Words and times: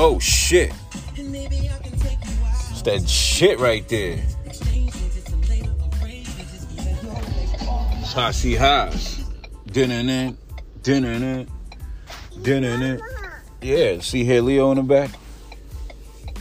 Oh 0.00 0.20
shit. 0.20 0.72
It's 1.16 2.82
that 2.82 3.08
shit 3.08 3.58
right 3.58 3.86
there. 3.88 4.22
Hot 8.14 8.32
Seat 8.32 8.54
Haas. 8.54 9.24
Dinner 9.66 10.36
dinner 10.82 11.46
dinner 12.42 13.00
Yeah, 13.60 13.98
see 13.98 14.22
here 14.22 14.40
Leo 14.40 14.70
in 14.70 14.76
the 14.76 14.84
back. 14.84 15.10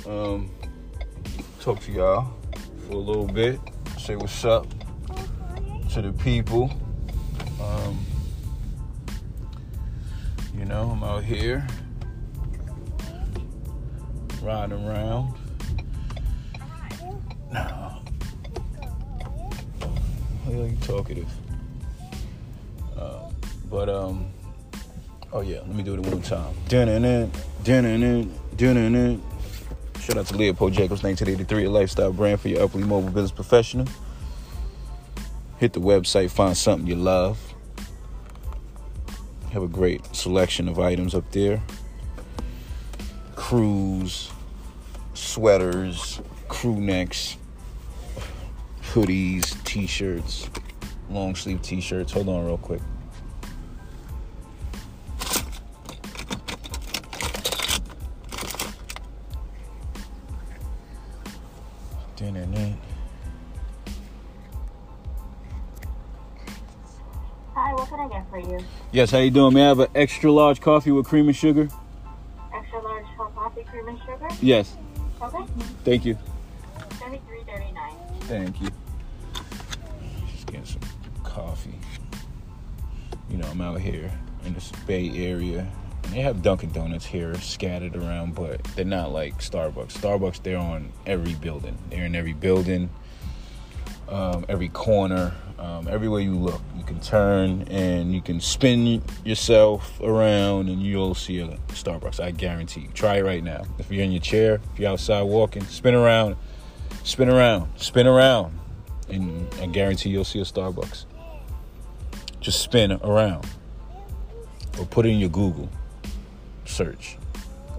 Um 0.05 0.51
talk 1.59 1.79
to 1.81 1.91
y'all 1.91 2.31
for 2.85 2.93
a 2.93 2.97
little 2.97 3.25
bit. 3.25 3.59
Say 3.97 4.15
what's 4.15 4.45
up 4.45 4.67
to 5.93 6.01
the 6.03 6.13
people. 6.13 6.69
Um, 7.59 8.05
you 10.55 10.65
know, 10.65 10.91
I'm 10.91 11.03
out 11.03 11.23
here 11.23 11.67
riding 14.47 14.87
around. 14.87 15.33
No. 17.51 18.01
You 20.49 20.77
talkative. 20.81 21.29
Uh, 22.97 23.29
but 23.69 23.89
um, 23.89 24.27
oh 25.33 25.41
yeah, 25.41 25.57
let 25.57 25.75
me 25.75 25.83
do 25.83 25.95
it 25.95 25.99
one 25.99 26.21
time. 26.21 26.55
Dun-dun-dun, 26.69 27.29
dun-dun-dun. 27.65 29.21
Shout 29.99 30.17
out 30.17 30.27
to 30.27 30.37
Leopold 30.37 30.71
Jacobs, 30.71 31.03
1983, 31.03 31.65
a 31.65 31.69
lifestyle 31.69 32.13
brand 32.13 32.39
for 32.39 32.47
your 32.47 32.63
uply 32.63 32.83
mobile 32.83 33.09
business 33.09 33.31
professional. 33.31 33.85
Hit 35.57 35.73
the 35.73 35.81
website, 35.81 36.31
find 36.31 36.55
something 36.55 36.87
you 36.87 36.95
love. 36.95 37.53
Have 39.51 39.63
a 39.63 39.67
great 39.67 40.15
selection 40.15 40.69
of 40.69 40.79
items 40.79 41.13
up 41.13 41.29
there. 41.31 41.61
Crews, 43.35 44.31
sweaters, 45.37 46.19
crew 46.47 46.77
necks, 46.77 47.37
hoodies, 48.81 49.63
t-shirts, 49.65 50.49
long 51.11 51.35
sleeve 51.35 51.61
t-shirts. 51.61 52.11
Hold 52.11 52.27
on 52.27 52.43
real 52.43 52.57
quick. 52.57 52.81
Hi, 67.53 67.73
what 67.73 67.87
can 67.87 67.99
I 67.99 68.07
get 68.07 68.27
for 68.31 68.39
you? 68.39 68.57
Yes, 68.91 69.11
how 69.11 69.19
you 69.19 69.29
doing? 69.29 69.53
May 69.53 69.65
I 69.65 69.67
have 69.67 69.79
an 69.81 69.89
extra 69.93 70.31
large 70.31 70.59
coffee 70.61 70.89
with 70.89 71.05
cream 71.05 71.27
and 71.27 71.35
sugar? 71.35 71.69
Extra 72.51 72.81
large 72.81 73.05
coffee, 73.35 73.63
cream 73.65 73.87
and 73.87 73.99
sugar? 73.99 74.27
Yes. 74.41 74.75
Okay. 75.21 75.45
Thank 75.83 76.05
you. 76.05 76.17
Thirty-three, 76.91 77.43
thirty-nine. 77.47 77.95
Thank 78.21 78.61
you. 78.61 78.69
Just 80.31 80.47
getting 80.47 80.65
some 80.65 80.81
coffee. 81.23 81.79
You 83.29 83.37
know, 83.37 83.47
I'm 83.47 83.61
out 83.61 83.81
here 83.81 84.11
in 84.45 84.53
this 84.53 84.71
Bay 84.85 85.09
Area. 85.15 85.67
And 86.03 86.13
they 86.13 86.21
have 86.21 86.41
Dunkin' 86.41 86.71
Donuts 86.71 87.05
here 87.05 87.35
scattered 87.41 87.95
around, 87.95 88.35
but 88.35 88.63
they're 88.75 88.85
not 88.85 89.11
like 89.11 89.39
Starbucks. 89.39 89.93
Starbucks, 89.93 90.41
they're 90.43 90.57
on 90.57 90.93
every 91.05 91.33
building. 91.33 91.77
They're 91.89 92.05
in 92.05 92.15
every 92.15 92.31
building, 92.33 92.89
um, 94.07 94.45
every 94.47 94.69
corner, 94.69 95.33
um, 95.59 95.87
everywhere 95.87 96.21
you 96.21 96.35
look. 96.35 96.61
You 96.77 96.83
can 96.83 96.99
turn 96.99 97.63
and 97.69 98.13
you 98.13 98.21
can 98.21 98.39
spin 98.39 99.01
yourself 99.23 99.99
around 100.01 100.69
and 100.69 100.81
you'll 100.81 101.15
see 101.15 101.39
a 101.39 101.47
Starbucks. 101.69 102.19
I 102.19 102.31
guarantee 102.31 102.81
you. 102.81 102.89
Try 102.93 103.17
it 103.17 103.23
right 103.23 103.43
now. 103.43 103.63
If 103.79 103.91
you're 103.91 104.03
in 104.03 104.11
your 104.11 104.21
chair, 104.21 104.59
if 104.73 104.79
you're 104.79 104.91
outside 104.91 105.23
walking, 105.23 105.63
spin 105.65 105.95
around, 105.95 106.35
spin 107.03 107.29
around, 107.29 107.67
spin 107.77 108.07
around, 108.07 108.57
and 109.09 109.47
I 109.61 109.67
guarantee 109.67 110.09
you'll 110.09 110.25
see 110.25 110.39
a 110.39 110.43
Starbucks. 110.43 111.05
Just 112.39 112.61
spin 112.61 112.91
around 112.91 113.47
or 114.79 114.85
put 114.85 115.05
in 115.05 115.19
your 115.19 115.29
Google 115.29 115.69
search 116.65 117.17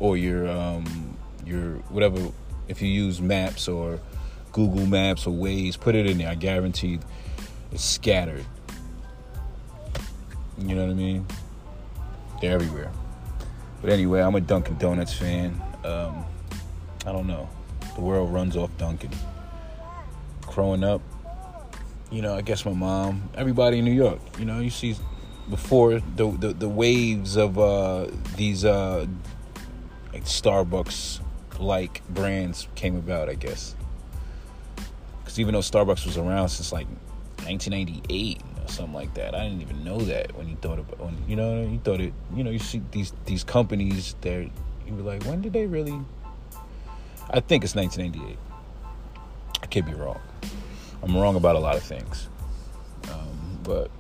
or 0.01 0.17
your 0.17 0.49
um, 0.49 1.17
your 1.45 1.75
whatever. 1.91 2.33
If 2.67 2.83
you 2.83 2.89
use 2.89 3.21
Maps 3.21 3.69
or 3.69 4.01
Google 4.53 4.85
Maps 4.85 5.27
or 5.27 5.33
Waze, 5.33 5.79
put 5.79 5.95
it 5.95 6.07
in 6.07 6.19
there. 6.19 6.29
I 6.29 6.35
guarantee 6.35 6.99
it's 7.73 7.85
scattered. 7.85 8.45
You 10.59 10.75
know 10.75 10.83
what 10.87 10.91
I 10.91 10.95
mean? 10.95 11.27
They're 12.41 12.53
everywhere. 12.53 12.91
But 13.81 13.91
anyway, 13.91 14.21
I'm 14.21 14.35
a 14.35 14.41
Dunkin' 14.41 14.79
Donuts 14.79 15.13
fan. 15.13 15.61
Um, 15.85 16.25
I 17.07 17.13
don't 17.13 17.27
know. 17.27 17.49
The 17.95 18.01
world 18.01 18.33
runs 18.33 18.57
off 18.57 18.71
Dunkin'. 18.77 19.13
Growing 20.43 20.83
up, 20.83 21.01
you 22.11 22.23
know, 22.23 22.35
I 22.35 22.41
guess 22.41 22.65
my 22.65 22.73
mom, 22.73 23.29
everybody 23.35 23.79
in 23.79 23.85
New 23.85 23.93
York, 23.93 24.19
you 24.39 24.45
know, 24.45 24.61
you 24.61 24.71
see 24.71 24.97
before 25.49 26.01
the 26.17 26.31
the, 26.31 26.53
the 26.53 26.69
waves 26.69 27.37
of 27.37 27.59
uh, 27.59 28.07
these 28.37 28.65
uh, 28.65 29.07
like 30.13 30.25
Starbucks 30.25 31.21
like 31.59 32.03
brands 32.09 32.69
came 32.75 32.97
about, 32.97 33.29
I 33.29 33.35
guess. 33.35 33.75
Because 35.21 35.39
even 35.39 35.55
though 35.55 35.61
Starbucks 35.61 36.07
was 36.07 36.17
around 36.17 36.49
since 36.49 36.73
like 36.73 36.87
1998 37.49 38.43
or 38.63 38.69
something 38.69 38.95
like 38.95 39.15
that, 39.15 39.35
I 39.35 39.45
didn't 39.45 39.63
even 39.63 39.83
know 39.83 39.99
that 40.01 40.37
when 40.37 40.49
you 40.49 40.57
thought 40.57 40.79
about 40.79 41.01
when 41.01 41.17
you 41.27 41.37
know 41.37 41.63
you 41.63 41.79
thought 41.79 42.01
it. 42.01 42.13
You 42.35 42.45
know, 42.45 42.51
you 42.51 42.59
see 42.59 42.83
these 42.91 43.13
these 43.25 43.43
companies, 43.43 44.15
they're 44.21 44.43
you 44.87 44.95
were 44.95 45.03
like, 45.03 45.25
when 45.25 45.41
did 45.41 45.53
they 45.53 45.67
really? 45.67 46.01
I 47.31 47.41
think 47.41 47.65
it's 47.65 47.75
1998. 47.75 48.39
I 49.63 49.67
could 49.67 49.87
be 49.87 49.95
wrong. 49.95 50.21
I'm 51.03 51.17
wrong 51.17 51.37
about 51.37 51.57
a 51.57 51.59
lot 51.59 51.77
of 51.77 51.83
things, 51.83 52.29
um, 53.11 53.59
but 53.63 53.91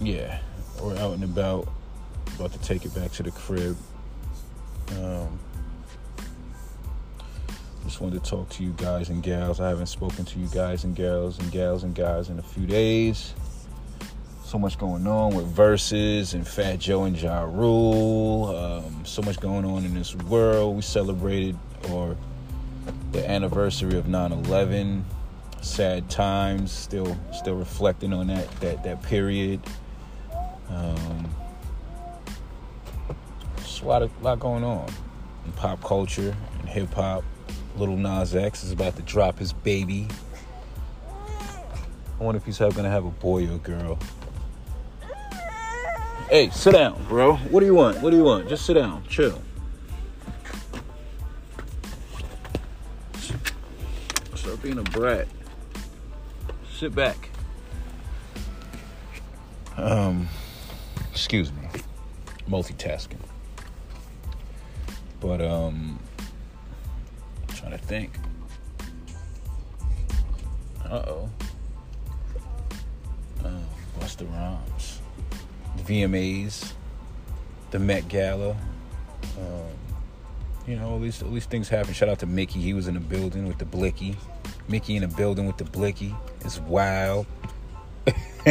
yeah, 0.00 0.38
we're 0.80 0.96
out 0.96 1.14
and 1.14 1.24
about, 1.24 1.68
about 2.36 2.52
to 2.52 2.58
take 2.60 2.84
it 2.84 2.94
back 2.94 3.12
to 3.12 3.22
the 3.22 3.30
crib. 3.30 3.76
Um, 4.92 5.38
just 7.90 8.00
wanted 8.00 8.22
to 8.22 8.30
talk 8.30 8.48
to 8.48 8.62
you 8.62 8.70
guys 8.76 9.08
and 9.08 9.20
gals. 9.20 9.58
I 9.58 9.68
haven't 9.68 9.86
spoken 9.86 10.24
to 10.24 10.38
you 10.38 10.46
guys 10.54 10.84
and 10.84 10.94
gals 10.94 11.40
and 11.40 11.50
gals 11.50 11.82
and 11.82 11.92
guys 11.92 12.28
in 12.28 12.38
a 12.38 12.42
few 12.42 12.64
days. 12.64 13.34
So 14.44 14.60
much 14.60 14.78
going 14.78 15.08
on 15.08 15.34
with 15.34 15.46
verses 15.46 16.34
and 16.34 16.46
Fat 16.46 16.78
Joe 16.78 17.02
and 17.02 17.20
Ja 17.20 17.42
Rule. 17.42 18.46
Um, 18.56 19.04
so 19.04 19.22
much 19.22 19.40
going 19.40 19.64
on 19.64 19.84
in 19.84 19.92
this 19.92 20.14
world. 20.14 20.76
We 20.76 20.82
celebrated 20.82 21.58
or 21.90 22.16
the 23.10 23.28
anniversary 23.28 23.98
of 23.98 24.06
9/11. 24.06 25.02
Sad 25.60 26.08
times. 26.08 26.70
Still, 26.70 27.18
still 27.32 27.56
reflecting 27.56 28.12
on 28.12 28.28
that 28.28 28.48
that 28.60 28.84
that 28.84 29.02
period. 29.02 29.60
Um, 30.68 31.28
just 33.56 33.82
a 33.82 33.86
lot 33.86 34.02
of 34.02 34.22
lot 34.22 34.38
going 34.38 34.62
on 34.62 34.88
in 35.44 35.50
pop 35.54 35.82
culture 35.82 36.36
and 36.60 36.68
hip 36.68 36.94
hop. 36.94 37.24
Lil 37.76 37.96
Nas 37.96 38.34
X 38.34 38.64
is 38.64 38.72
about 38.72 38.96
to 38.96 39.02
drop 39.02 39.38
his 39.38 39.52
baby. 39.52 40.08
I 42.20 42.22
wonder 42.22 42.38
if 42.38 42.44
he's 42.44 42.58
going 42.58 42.74
to 42.74 42.90
have 42.90 43.06
a 43.06 43.10
boy 43.10 43.48
or 43.48 43.54
a 43.54 43.58
girl. 43.58 43.98
Hey, 46.28 46.50
sit 46.50 46.72
down, 46.72 47.02
bro. 47.08 47.36
What 47.36 47.60
do 47.60 47.66
you 47.66 47.74
want? 47.74 48.00
What 48.02 48.10
do 48.10 48.16
you 48.16 48.24
want? 48.24 48.48
Just 48.48 48.66
sit 48.66 48.74
down. 48.74 49.02
Chill. 49.08 49.40
Stop 54.34 54.62
being 54.62 54.78
a 54.78 54.82
brat. 54.82 55.26
Sit 56.72 56.94
back. 56.94 57.30
Um, 59.76 60.28
excuse 61.10 61.52
me. 61.52 61.68
Multitasking. 62.48 63.20
But 65.20 65.40
um 65.42 65.99
trying 67.60 67.72
to 67.72 67.78
think. 67.78 68.12
Uh-oh. 70.90 71.30
Oh, 73.44 73.62
Busta 73.98 74.28
Rhymes. 74.32 75.00
The 75.76 75.82
VMAs. 75.82 76.72
The 77.70 77.78
Met 77.78 78.08
Gala. 78.08 78.50
Um, 78.50 79.68
you 80.66 80.76
know, 80.76 80.88
all 80.88 80.98
these 80.98 81.22
all 81.22 81.30
these 81.30 81.46
things 81.46 81.68
happen. 81.68 81.92
Shout 81.92 82.08
out 82.08 82.18
to 82.20 82.26
Mickey. 82.26 82.60
He 82.60 82.74
was 82.74 82.88
in 82.88 82.94
the 82.94 83.00
building 83.00 83.46
with 83.46 83.58
the 83.58 83.64
blicky. 83.64 84.16
Mickey 84.68 84.96
in 84.96 85.02
the 85.02 85.08
building 85.08 85.46
with 85.46 85.56
the 85.56 85.64
blicky. 85.64 86.14
It's 86.40 86.58
wild. 86.60 87.26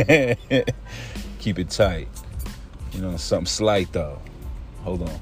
Keep 1.39 1.59
it 1.59 1.69
tight. 1.69 2.07
You 2.93 3.01
know, 3.01 3.17
something 3.17 3.45
slight 3.45 3.91
though. 3.91 4.19
Hold 4.83 5.03
on. 5.03 5.19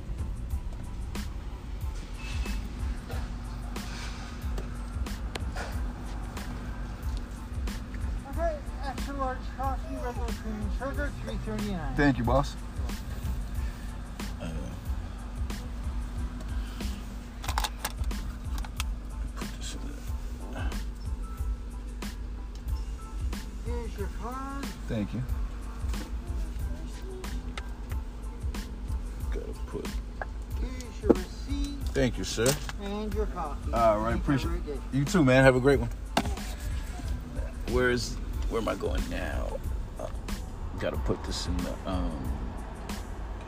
Thank 12.08 12.20
you, 12.20 12.24
boss. 12.24 12.56
Thank 24.88 25.14
you. 25.14 25.22
Gotta 29.30 29.46
put. 29.66 29.86
Here's 30.62 31.02
your 31.02 31.12
receipt. 31.12 31.76
Thank 31.88 32.18
you, 32.18 32.24
sir. 32.24 32.56
And 32.84 33.14
your 33.14 33.26
coffee. 33.26 33.74
All 33.74 34.00
right, 34.00 34.16
appreciate 34.16 34.54
it. 34.70 34.80
You 34.94 35.04
too, 35.04 35.26
man. 35.26 35.44
Have 35.44 35.58
a 35.58 35.60
great 35.60 35.82
one. 35.82 35.90
Where 37.72 37.92
is? 37.92 38.16
Where 38.50 38.62
am 38.62 38.70
I 38.70 38.76
going 38.76 39.04
now? 39.10 39.60
Uh, 40.78 40.82
gotta 40.82 40.98
put 40.98 41.24
this 41.24 41.48
in 41.48 41.58
the 41.58 41.74
um 41.86 42.12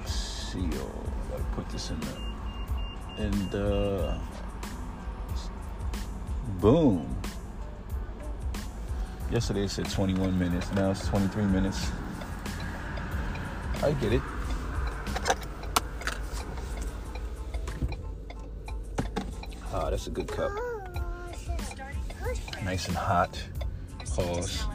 seal. 0.06 0.92
Gotta 1.32 1.44
put 1.56 1.70
this 1.70 1.92
in 1.92 2.00
the 2.00 3.24
in 3.24 3.50
the 3.50 4.18
boom. 6.60 7.16
Yesterday 9.32 9.64
it 9.64 9.70
said 9.70 9.90
21 9.90 10.38
minutes. 10.40 10.72
Now 10.74 10.92
it's 10.92 11.08
23 11.08 11.44
minutes. 11.46 11.92
I 13.84 13.92
get 13.94 14.14
it. 14.14 14.22
Ah, 19.72 19.90
that's 19.92 20.08
a 20.08 20.10
good 20.10 20.28
cup. 20.28 20.52
Nice 22.64 22.88
and 22.88 22.98
hot. 22.98 23.42
Pause. 24.16 24.66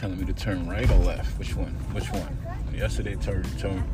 Telling 0.00 0.18
me 0.18 0.24
to 0.24 0.32
turn 0.32 0.66
right 0.66 0.90
or 0.90 0.96
left. 0.96 1.38
Which 1.38 1.54
one? 1.54 1.72
Which 1.92 2.10
one? 2.10 2.38
Yesterday 2.74 3.16
turned 3.16 3.58
turn. 3.58 3.84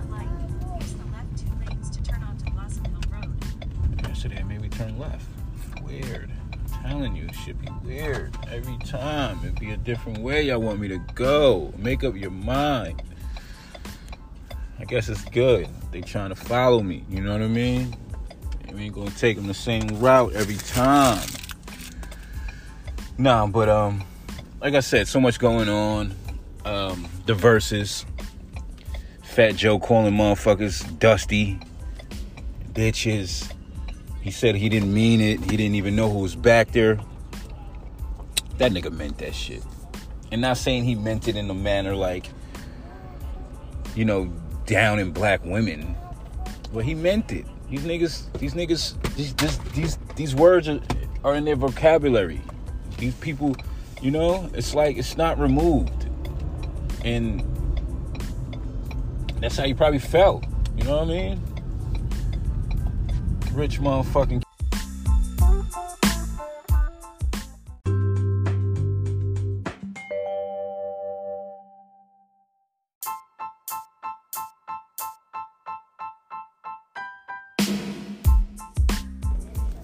Yesterday 4.04 4.40
made 4.44 4.60
me 4.60 4.68
turn 4.68 5.00
left. 5.00 5.26
Weird. 5.82 6.30
I'm 6.52 6.90
telling 6.90 7.16
you, 7.16 7.24
it 7.24 7.34
should 7.34 7.60
be 7.60 7.68
weird 7.84 8.36
every 8.52 8.78
time. 8.86 9.40
It'd 9.42 9.58
be 9.58 9.72
a 9.72 9.76
different 9.76 10.18
way 10.18 10.42
y'all 10.42 10.60
want 10.60 10.78
me 10.78 10.86
to 10.86 10.98
go. 11.16 11.74
Make 11.76 12.04
up 12.04 12.14
your 12.14 12.30
mind. 12.30 13.02
I 14.78 14.84
guess 14.84 15.08
it's 15.08 15.24
good. 15.24 15.66
They 15.90 16.02
trying 16.02 16.28
to 16.28 16.36
follow 16.36 16.84
me. 16.84 17.04
You 17.10 17.20
know 17.20 17.32
what 17.32 17.42
I 17.42 17.48
mean? 17.48 17.96
We 18.72 18.82
ain't 18.82 18.94
gonna 18.94 19.10
take 19.10 19.34
them 19.38 19.48
the 19.48 19.54
same 19.54 19.88
route 19.98 20.34
every 20.34 20.54
time. 20.54 21.26
Nah, 23.18 23.48
but 23.48 23.68
um, 23.68 24.04
like 24.60 24.74
I 24.74 24.80
said, 24.80 25.08
so 25.08 25.20
much 25.20 25.38
going 25.38 25.68
on. 25.68 26.14
Um, 26.64 27.08
the 27.26 27.34
verses. 27.34 28.04
Fat 29.22 29.56
Joe 29.56 29.78
calling 29.78 30.14
motherfuckers 30.14 30.98
dusty 30.98 31.58
bitches. 32.72 33.52
He 34.20 34.30
said 34.30 34.54
he 34.56 34.68
didn't 34.68 34.92
mean 34.92 35.20
it. 35.20 35.40
He 35.40 35.56
didn't 35.56 35.74
even 35.74 35.94
know 35.94 36.10
who 36.10 36.20
was 36.20 36.34
back 36.34 36.72
there. 36.72 36.98
That 38.58 38.72
nigga 38.72 38.90
meant 38.90 39.18
that 39.18 39.34
shit. 39.34 39.62
And 40.32 40.40
not 40.40 40.56
saying 40.56 40.84
he 40.84 40.94
meant 40.94 41.28
it 41.28 41.36
in 41.36 41.48
a 41.50 41.54
manner 41.54 41.94
like, 41.94 42.26
you 43.94 44.04
know, 44.04 44.32
down 44.64 44.98
in 44.98 45.12
black 45.12 45.44
women. 45.44 45.94
But 46.72 46.84
he 46.84 46.94
meant 46.94 47.30
it. 47.30 47.46
These 47.70 47.82
niggas, 47.82 48.32
these 48.38 48.54
niggas, 48.54 49.14
these 49.14 49.34
these 49.34 49.58
these, 49.74 49.98
these 50.16 50.34
words 50.34 50.68
are, 50.68 50.80
are 51.24 51.34
in 51.34 51.44
their 51.44 51.56
vocabulary. 51.56 52.40
These 52.98 53.14
people, 53.16 53.54
you 54.00 54.10
know, 54.10 54.50
it's 54.54 54.74
like 54.74 54.96
it's 54.96 55.16
not 55.16 55.38
removed. 55.38 56.08
And 57.04 57.42
that's 59.40 59.56
how 59.56 59.64
you 59.64 59.74
probably 59.74 59.98
felt. 59.98 60.44
You 60.76 60.84
know 60.84 60.98
what 60.98 61.04
I 61.04 61.06
mean? 61.06 61.42
Rich 63.52 63.80
motherfucking 63.80 64.42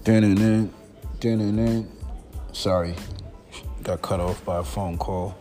Dun-dun-dun, 0.03 0.69
dun-dun-dun. 1.21 1.87
Sorry, 2.51 2.93
got 3.83 4.01
cut 4.01 4.19
off 4.21 4.43
by 4.45 4.59
a 4.59 4.63
phone 4.63 4.97
call. 4.97 5.35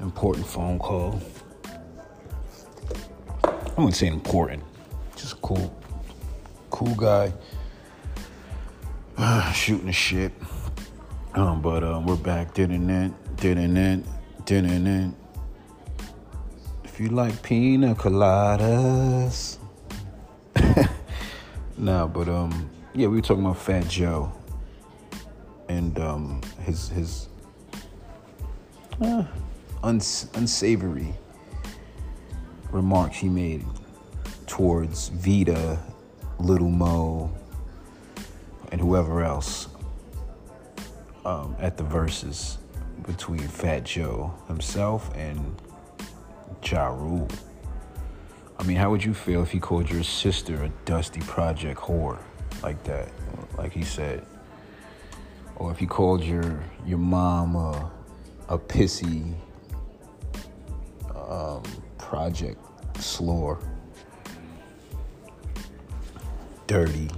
Important 0.00 0.46
phone 0.46 0.78
call. 0.78 1.20
I 3.44 3.74
wouldn't 3.76 3.96
say 3.96 4.06
important, 4.06 4.62
just 5.14 5.40
cool, 5.42 5.72
cool 6.70 6.94
guy. 6.94 7.32
Shooting 9.52 9.86
the 9.86 9.92
shit. 9.92 10.32
Um, 11.34 11.60
but 11.60 11.84
um, 11.84 12.06
we're 12.06 12.16
back. 12.16 12.54
Dun-dun-dun, 12.54 13.14
dun-dun-dun, 13.36 14.04
dun-dun-dun. 14.44 15.14
If 16.84 16.98
you 16.98 17.08
like 17.08 17.42
pina 17.42 17.94
coladas. 17.94 19.58
Nah, 21.80 22.08
but 22.08 22.28
um, 22.28 22.68
yeah, 22.92 23.06
we 23.06 23.18
were 23.18 23.22
talking 23.22 23.44
about 23.44 23.58
Fat 23.58 23.86
Joe 23.86 24.32
and 25.68 25.98
um, 25.98 26.40
his 26.64 26.88
his 26.88 27.28
uh, 29.00 29.24
uns- 29.82 30.28
unsavory 30.34 31.14
remarks 32.72 33.16
he 33.16 33.28
made 33.28 33.64
towards 34.46 35.08
Vita, 35.08 35.78
Lil' 36.38 36.68
Mo, 36.68 37.30
and 38.72 38.80
whoever 38.80 39.22
else 39.22 39.68
um, 41.24 41.54
at 41.58 41.76
the 41.76 41.84
verses 41.84 42.58
between 43.06 43.40
Fat 43.40 43.84
Joe 43.84 44.34
himself 44.48 45.10
and 45.14 45.60
Ja 46.64 46.88
Rule. 46.88 47.28
I 48.58 48.64
mean, 48.64 48.76
how 48.76 48.90
would 48.90 49.04
you 49.04 49.14
feel 49.14 49.42
if 49.42 49.50
he 49.50 49.60
called 49.60 49.88
your 49.88 50.02
sister 50.02 50.64
a 50.64 50.68
dusty 50.84 51.20
project 51.20 51.78
whore 51.78 52.18
like 52.62 52.82
that, 52.84 53.08
like 53.56 53.72
he 53.72 53.84
said? 53.84 54.26
Or 55.58 55.72
if 55.72 55.80
you 55.80 55.88
called 55.88 56.22
your 56.22 56.62
your 56.86 56.98
mom 56.98 57.56
a, 57.56 57.90
a 58.48 58.58
pissy 58.58 59.34
um, 61.14 61.62
project 61.98 62.58
slore, 62.98 63.58
dirty. 66.68 67.10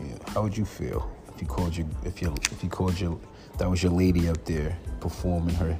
Yeah, 0.00 0.14
how 0.28 0.42
would 0.42 0.56
you 0.56 0.64
feel 0.64 1.10
if 1.34 1.42
you 1.42 1.48
called 1.48 1.76
your 1.76 1.88
if 2.04 2.22
you 2.22 2.32
if 2.52 2.62
you 2.62 2.68
called 2.68 2.98
your 3.00 3.18
that 3.58 3.68
was 3.68 3.82
your 3.82 3.92
lady 3.92 4.28
up 4.28 4.44
there 4.44 4.78
performing 5.00 5.56
her 5.56 5.76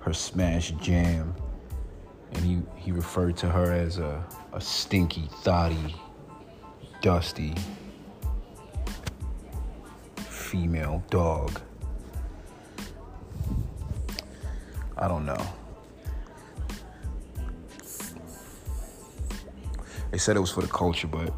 her 0.00 0.12
smash 0.12 0.72
jam, 0.72 1.36
and 2.32 2.44
he 2.44 2.62
he 2.74 2.90
referred 2.90 3.36
to 3.36 3.48
her 3.48 3.72
as 3.72 3.98
a 3.98 4.24
a 4.52 4.60
stinky, 4.60 5.28
thotty, 5.44 5.94
dusty 7.00 7.54
female 10.52 11.02
dog. 11.08 11.58
I 14.98 15.08
don't 15.08 15.24
know. 15.24 15.42
They 20.10 20.18
said 20.18 20.36
it 20.36 20.40
was 20.40 20.50
for 20.50 20.60
the 20.60 20.68
culture, 20.68 21.06
but 21.06 21.32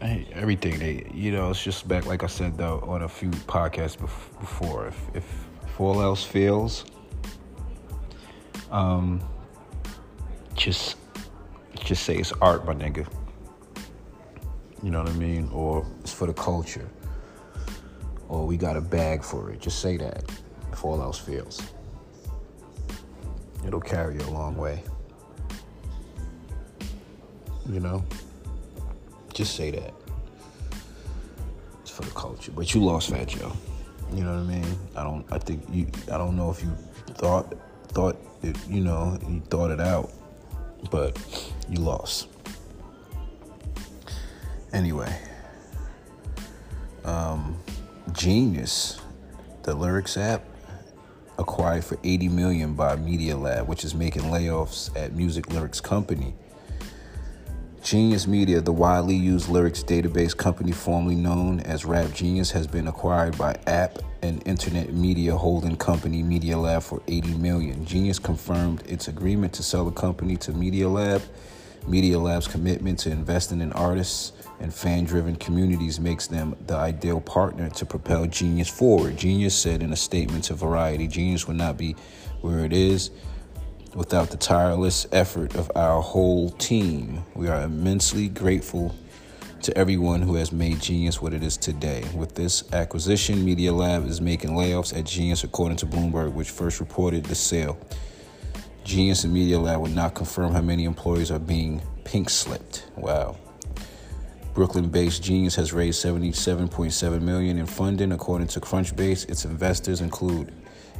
hey, 0.00 0.26
everything 0.32 0.80
they, 0.80 1.08
you 1.14 1.30
know, 1.30 1.50
it's 1.50 1.62
just 1.62 1.86
back 1.86 2.04
like 2.04 2.24
I 2.24 2.26
said 2.26 2.58
though 2.58 2.80
on 2.88 3.02
a 3.02 3.08
few 3.08 3.30
podcasts 3.30 3.96
bef- 3.96 4.40
before. 4.40 4.88
If 4.88 4.98
if, 5.14 5.46
if 5.64 5.80
all 5.80 6.02
else 6.02 6.24
fails, 6.24 6.84
um, 8.72 9.20
just 10.56 10.96
just 11.76 12.02
say 12.02 12.16
it's 12.16 12.32
art, 12.42 12.66
my 12.66 12.74
nigga. 12.74 13.06
You 14.82 14.90
know 14.90 15.04
what 15.04 15.12
I 15.12 15.14
mean? 15.14 15.48
Or 15.52 15.86
it's 16.00 16.12
for 16.12 16.26
the 16.26 16.34
culture. 16.34 16.90
Or 18.32 18.46
we 18.46 18.56
got 18.56 18.78
a 18.78 18.80
bag 18.80 19.22
for 19.22 19.50
it. 19.50 19.60
Just 19.60 19.80
say 19.80 19.98
that. 19.98 20.24
If 20.72 20.86
all 20.86 21.02
else 21.02 21.18
fails, 21.18 21.60
it'll 23.66 23.78
carry 23.78 24.14
you 24.14 24.22
a 24.22 24.32
long 24.32 24.56
way. 24.56 24.82
You 27.68 27.80
know? 27.80 28.02
Just 29.34 29.54
say 29.54 29.70
that. 29.72 29.92
It's 31.82 31.90
for 31.90 32.04
the 32.04 32.10
culture. 32.12 32.52
But 32.52 32.72
you 32.72 32.82
lost 32.82 33.10
Fat 33.10 33.28
Joe. 33.28 33.52
You 34.14 34.24
know 34.24 34.32
what 34.32 34.50
I 34.50 34.60
mean? 34.60 34.78
I 34.96 35.04
don't 35.04 35.26
I 35.30 35.36
think 35.36 35.64
you 35.70 35.88
I 36.10 36.16
don't 36.16 36.34
know 36.34 36.50
if 36.50 36.62
you 36.62 36.70
thought 37.16 37.54
thought 37.88 38.16
it, 38.42 38.56
you 38.66 38.80
know, 38.80 39.18
you 39.28 39.42
thought 39.50 39.70
it 39.70 39.80
out. 39.80 40.10
But 40.90 41.18
you 41.68 41.80
lost. 41.80 42.28
Anyway. 44.72 45.14
Um 47.04 47.58
Genius, 48.12 49.00
the 49.62 49.74
lyrics 49.74 50.16
app, 50.16 50.42
acquired 51.38 51.84
for 51.84 51.98
80 52.04 52.28
million 52.28 52.74
by 52.74 52.94
Media 52.96 53.36
Lab, 53.36 53.66
which 53.66 53.84
is 53.84 53.94
making 53.94 54.22
layoffs 54.22 54.94
at 54.96 55.14
Music 55.14 55.50
Lyrics 55.50 55.80
Company. 55.80 56.34
Genius 57.82 58.26
Media, 58.26 58.60
the 58.60 58.72
widely 58.72 59.16
used 59.16 59.48
lyrics 59.48 59.82
database 59.82 60.36
company 60.36 60.72
formerly 60.72 61.16
known 61.16 61.60
as 61.60 61.84
Rap 61.84 62.12
Genius, 62.12 62.50
has 62.52 62.66
been 62.66 62.86
acquired 62.86 63.36
by 63.38 63.58
App 63.66 63.98
and 64.22 64.46
Internet 64.46 64.92
Media 64.92 65.36
holding 65.36 65.76
company 65.76 66.22
Media 66.22 66.56
Lab 66.56 66.82
for 66.82 67.02
80 67.08 67.34
million. 67.34 67.84
Genius 67.84 68.18
confirmed 68.18 68.82
its 68.86 69.08
agreement 69.08 69.52
to 69.54 69.62
sell 69.62 69.84
the 69.84 69.90
company 69.90 70.36
to 70.36 70.52
Media 70.52 70.88
Lab. 70.88 71.22
Media 71.86 72.18
Lab's 72.18 72.46
commitment 72.46 72.98
to 73.00 73.10
investing 73.10 73.60
in 73.60 73.72
artists 73.72 74.32
and 74.60 74.72
fan-driven 74.72 75.36
communities 75.36 75.98
makes 75.98 76.26
them 76.28 76.56
the 76.66 76.76
ideal 76.76 77.20
partner 77.20 77.68
to 77.70 77.84
propel 77.84 78.26
Genius 78.26 78.68
forward. 78.68 79.16
Genius 79.16 79.56
said 79.56 79.82
in 79.82 79.92
a 79.92 79.96
statement 79.96 80.44
to 80.44 80.54
Variety, 80.54 81.08
Genius 81.08 81.48
would 81.48 81.56
not 81.56 81.76
be 81.76 81.96
where 82.40 82.64
it 82.64 82.72
is 82.72 83.10
without 83.94 84.30
the 84.30 84.36
tireless 84.36 85.06
effort 85.12 85.54
of 85.56 85.70
our 85.74 86.00
whole 86.00 86.50
team. 86.50 87.24
We 87.34 87.48
are 87.48 87.62
immensely 87.62 88.28
grateful 88.28 88.94
to 89.62 89.76
everyone 89.76 90.22
who 90.22 90.34
has 90.36 90.50
made 90.50 90.80
Genius 90.80 91.20
what 91.20 91.34
it 91.34 91.42
is 91.42 91.56
today. 91.56 92.04
With 92.14 92.34
this 92.34 92.72
acquisition, 92.72 93.44
Media 93.44 93.72
Lab 93.72 94.06
is 94.06 94.20
making 94.20 94.50
layoffs 94.50 94.96
at 94.96 95.04
Genius, 95.04 95.44
according 95.44 95.76
to 95.78 95.86
Bloomberg, 95.86 96.32
which 96.32 96.50
first 96.50 96.80
reported 96.80 97.24
the 97.24 97.34
sale. 97.34 97.78
Genius 98.84 99.24
and 99.24 99.32
Media 99.32 99.58
Lab 99.58 99.80
would 99.80 99.94
not 99.94 100.14
confirm 100.14 100.52
how 100.52 100.60
many 100.60 100.84
employees 100.84 101.30
are 101.30 101.38
being 101.38 101.80
pink 102.04 102.28
slipped. 102.28 102.84
Wow. 102.96 103.36
Brooklyn-based 104.54 105.22
Genius 105.22 105.54
has 105.54 105.72
raised 105.72 106.04
77.7 106.04 107.22
million 107.22 107.58
in 107.58 107.66
funding, 107.66 108.12
according 108.12 108.48
to 108.48 108.60
Crunchbase. 108.60 109.28
Its 109.30 109.44
investors 109.44 110.00
include 110.00 110.52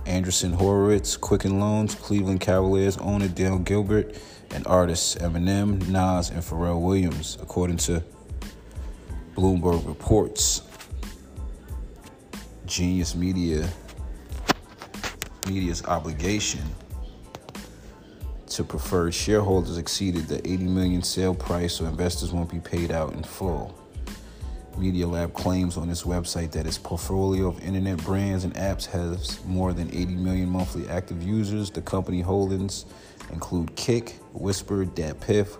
Andreessen 0.06 0.54
Horowitz, 0.54 1.16
Quicken 1.16 1.60
Loans, 1.60 1.94
Cleveland 1.94 2.40
Cavaliers 2.40 2.96
owner 2.98 3.28
Dale 3.28 3.58
Gilbert, 3.58 4.16
and 4.54 4.66
artists 4.66 5.16
Eminem, 5.16 5.86
Nas, 5.88 6.30
and 6.30 6.42
Pharrell 6.42 6.80
Williams, 6.80 7.36
according 7.42 7.76
to 7.78 8.02
Bloomberg 9.34 9.86
reports. 9.86 10.62
Genius 12.64 13.14
Media 13.14 13.68
Media's 15.46 15.84
obligation 15.84 16.62
to 18.56 18.64
preferred 18.64 19.14
shareholders 19.14 19.78
exceeded 19.78 20.28
the 20.28 20.38
80 20.38 20.64
million 20.64 21.02
sale 21.02 21.34
price, 21.34 21.74
so 21.74 21.86
investors 21.86 22.32
won't 22.32 22.50
be 22.50 22.60
paid 22.60 22.90
out 22.90 23.12
in 23.12 23.22
full. 23.22 23.78
Media 24.76 25.06
Lab 25.06 25.34
claims 25.34 25.76
on 25.76 25.90
its 25.90 26.02
website 26.02 26.50
that 26.52 26.66
its 26.66 26.78
portfolio 26.78 27.48
of 27.48 27.62
internet 27.62 28.02
brands 28.04 28.44
and 28.44 28.54
apps 28.54 28.86
has 28.86 29.44
more 29.44 29.72
than 29.72 29.88
80 29.88 30.16
million 30.16 30.48
monthly 30.48 30.88
active 30.88 31.22
users. 31.22 31.70
The 31.70 31.82
company 31.82 32.20
holdings 32.20 32.86
include 33.30 33.74
Kik, 33.76 34.18
Whisper, 34.32 34.84
DatPiff, 34.86 35.58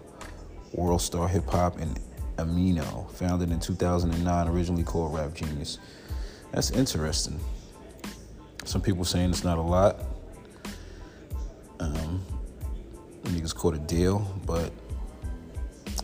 Worldstar 0.75 1.28
Hip 1.28 1.46
Hop, 1.50 1.78
and 1.78 1.99
Amino, 2.37 3.11
founded 3.12 3.50
in 3.50 3.61
2009, 3.61 4.49
originally 4.49 4.82
called 4.82 5.14
Rap 5.14 5.34
Genius. 5.34 5.78
That's 6.52 6.70
interesting. 6.70 7.38
Some 8.64 8.80
people 8.80 9.04
saying 9.04 9.30
it's 9.30 9.44
not 9.44 9.58
a 9.58 9.62
lot. 9.62 10.00
Um, 11.80 12.25
niggas 13.24 13.54
caught 13.54 13.74
a 13.74 13.78
deal, 13.78 14.26
but 14.46 14.72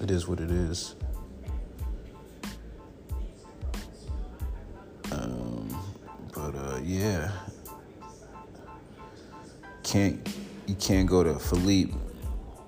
it 0.00 0.10
is 0.10 0.26
what 0.28 0.40
it 0.40 0.50
is. 0.50 0.94
Um, 5.12 5.68
but 6.34 6.54
uh, 6.54 6.80
yeah, 6.82 7.30
can't 9.82 10.28
you 10.66 10.74
can't 10.74 11.08
go 11.08 11.22
to 11.24 11.38
Philippe 11.38 11.94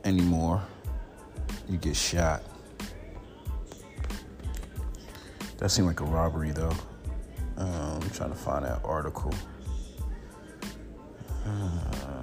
anymore. 0.04 0.62
You 1.68 1.76
get 1.76 1.94
shot. 1.94 2.42
That 5.58 5.70
seemed 5.70 5.88
like 5.88 6.00
a 6.00 6.04
robbery, 6.04 6.52
though. 6.52 6.72
Um, 7.58 8.00
I'm 8.00 8.10
trying 8.10 8.30
to 8.30 8.36
find 8.36 8.64
that 8.64 8.80
article. 8.82 9.34
Um, 11.44 12.19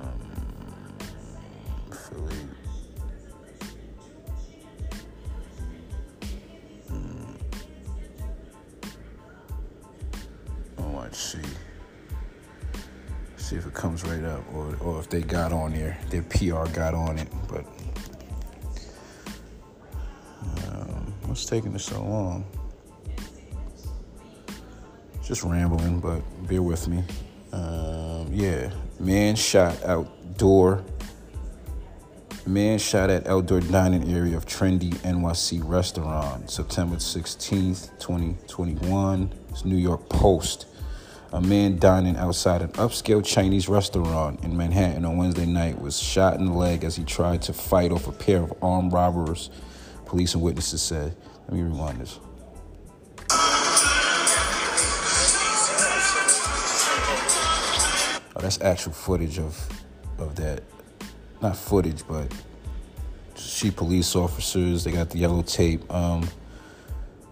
they 15.09 15.21
got 15.21 15.53
on 15.53 15.71
there. 15.73 15.97
Their 16.09 16.23
PR 16.23 16.69
got 16.73 16.93
on 16.93 17.17
it, 17.17 17.27
but 17.47 17.65
um, 20.41 21.13
what's 21.25 21.45
taking 21.45 21.73
it 21.73 21.79
so 21.79 22.03
long? 22.03 22.45
Just 25.23 25.43
rambling, 25.43 25.99
but 25.99 26.21
bear 26.47 26.61
with 26.61 26.87
me. 26.87 27.03
Um, 27.51 28.29
yeah, 28.31 28.71
man 28.99 29.35
shot 29.35 29.83
outdoor. 29.83 30.83
Man 32.45 32.79
shot 32.79 33.09
at 33.09 33.27
outdoor 33.27 33.59
dining 33.59 34.13
area 34.13 34.37
of 34.37 34.45
trendy 34.45 34.93
NYC 34.99 35.61
restaurant, 35.67 36.49
September 36.49 36.95
16th, 36.95 37.89
2021. 37.99 39.33
It's 39.49 39.65
New 39.65 39.75
York 39.75 40.07
Post. 40.07 40.67
A 41.33 41.41
man 41.41 41.77
dining 41.77 42.15
outside 42.15 42.61
an 42.61 42.69
upscale 42.69 43.23
Chinese 43.23 43.67
restaurant 43.67 44.41
in 44.45 44.55
Manhattan 44.55 45.03
on 45.03 45.17
Wednesday 45.17 45.45
night 45.45 45.81
was 45.81 45.99
shot 45.99 46.35
in 46.35 46.45
the 46.45 46.53
leg 46.53 46.85
as 46.85 46.95
he 46.95 47.03
tried 47.03 47.41
to 47.43 47.53
fight 47.53 47.91
off 47.91 48.07
a 48.07 48.13
pair 48.13 48.41
of 48.41 48.53
armed 48.61 48.93
robbers, 48.93 49.49
police 50.05 50.35
and 50.35 50.41
witnesses 50.41 50.81
said. 50.81 51.17
Let 51.49 51.53
me 51.57 51.63
rewind 51.63 51.99
this. 51.99 52.19
Oh, 58.33 58.39
that's 58.39 58.61
actual 58.61 58.93
footage 58.93 59.37
of 59.37 59.67
of 60.19 60.35
that. 60.35 60.63
Not 61.41 61.57
footage, 61.57 62.07
but 62.07 62.31
see 63.35 63.69
police 63.69 64.15
officers. 64.15 64.85
They 64.85 64.91
got 64.91 65.09
the 65.09 65.17
yellow 65.17 65.41
tape. 65.41 65.91
Um, 65.93 66.27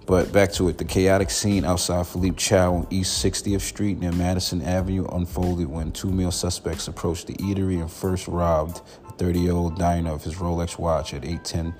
but 0.05 0.31
back 0.31 0.51
to 0.53 0.69
it. 0.69 0.77
The 0.77 0.85
chaotic 0.85 1.29
scene 1.29 1.65
outside 1.65 2.05
Philippe 2.07 2.37
Chow 2.37 2.75
on 2.75 2.87
East 2.89 3.23
60th 3.23 3.61
Street 3.61 3.99
near 3.99 4.11
Madison 4.11 4.61
Avenue 4.61 5.05
unfolded 5.11 5.67
when 5.67 5.91
two 5.91 6.11
male 6.11 6.31
suspects 6.31 6.87
approached 6.87 7.27
the 7.27 7.33
eatery 7.35 7.79
and 7.79 7.91
first 7.91 8.27
robbed 8.27 8.81
a 9.07 9.11
30-year-old 9.13 9.77
diner 9.77 10.11
of 10.11 10.23
his 10.23 10.35
Rolex 10.35 10.77
watch 10.77 11.13
at 11.13 11.23
8:10 11.23 11.73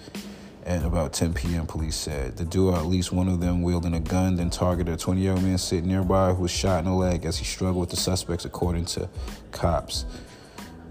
at 0.65 0.84
about 0.84 1.13
10 1.13 1.34
p.m. 1.36 1.67
Police 1.67 1.96
said 1.96 2.38
the 2.38 2.46
duo, 2.46 2.75
at 2.75 2.88
least 2.88 3.12
one 3.12 3.27
of 3.27 3.39
them, 3.39 3.62
wielding 3.62 3.94
a 3.94 4.00
gun, 4.00 4.36
then 4.36 4.50
targeted 4.50 4.94
a 4.94 4.98
20-year-old 4.98 5.44
man 5.44 5.60
sitting 5.60 5.88
nearby 5.88 6.34
who 6.34 6.41
was 6.41 6.51
shot 6.51 6.79
in 6.79 6.86
the 6.86 6.91
leg 6.91 7.25
as 7.25 7.38
he 7.38 7.46
struggled 7.46 7.82
with 7.82 7.91
the 7.91 7.96
suspects, 7.96 8.46
according 8.46 8.86
to 8.86 9.08
cops. 9.51 10.05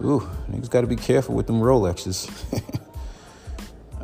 Ooh, 0.00 0.28
niggas 0.50 0.70
got 0.70 0.82
to 0.82 0.86
be 0.86 0.96
careful 0.96 1.34
with 1.34 1.46
them 1.46 1.60
Rolexes. 1.60 2.30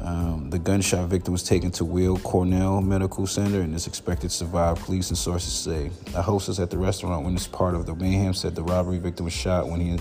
um, 0.02 0.48
the 0.50 0.58
gunshot 0.58 1.08
victim 1.08 1.32
was 1.32 1.42
taken 1.42 1.70
to 1.72 1.84
Weill 1.84 2.18
Cornell 2.18 2.80
Medical 2.80 3.26
Center 3.26 3.60
and 3.60 3.74
is 3.74 3.86
expected 3.86 4.30
to 4.30 4.36
survive, 4.36 4.78
police 4.78 5.10
and 5.10 5.18
sources 5.18 5.52
say. 5.52 5.90
A 6.14 6.22
hostess 6.22 6.58
at 6.58 6.70
the 6.70 6.78
restaurant 6.78 7.16
when 7.16 7.34
witnessed 7.34 7.52
part 7.52 7.74
of 7.74 7.86
the 7.86 7.94
mayhem 7.94 8.32
said 8.32 8.54
the 8.54 8.62
robbery 8.62 8.98
victim 8.98 9.24
was 9.24 9.34
shot 9.34 9.68
when 9.68 9.80
he 9.80 9.98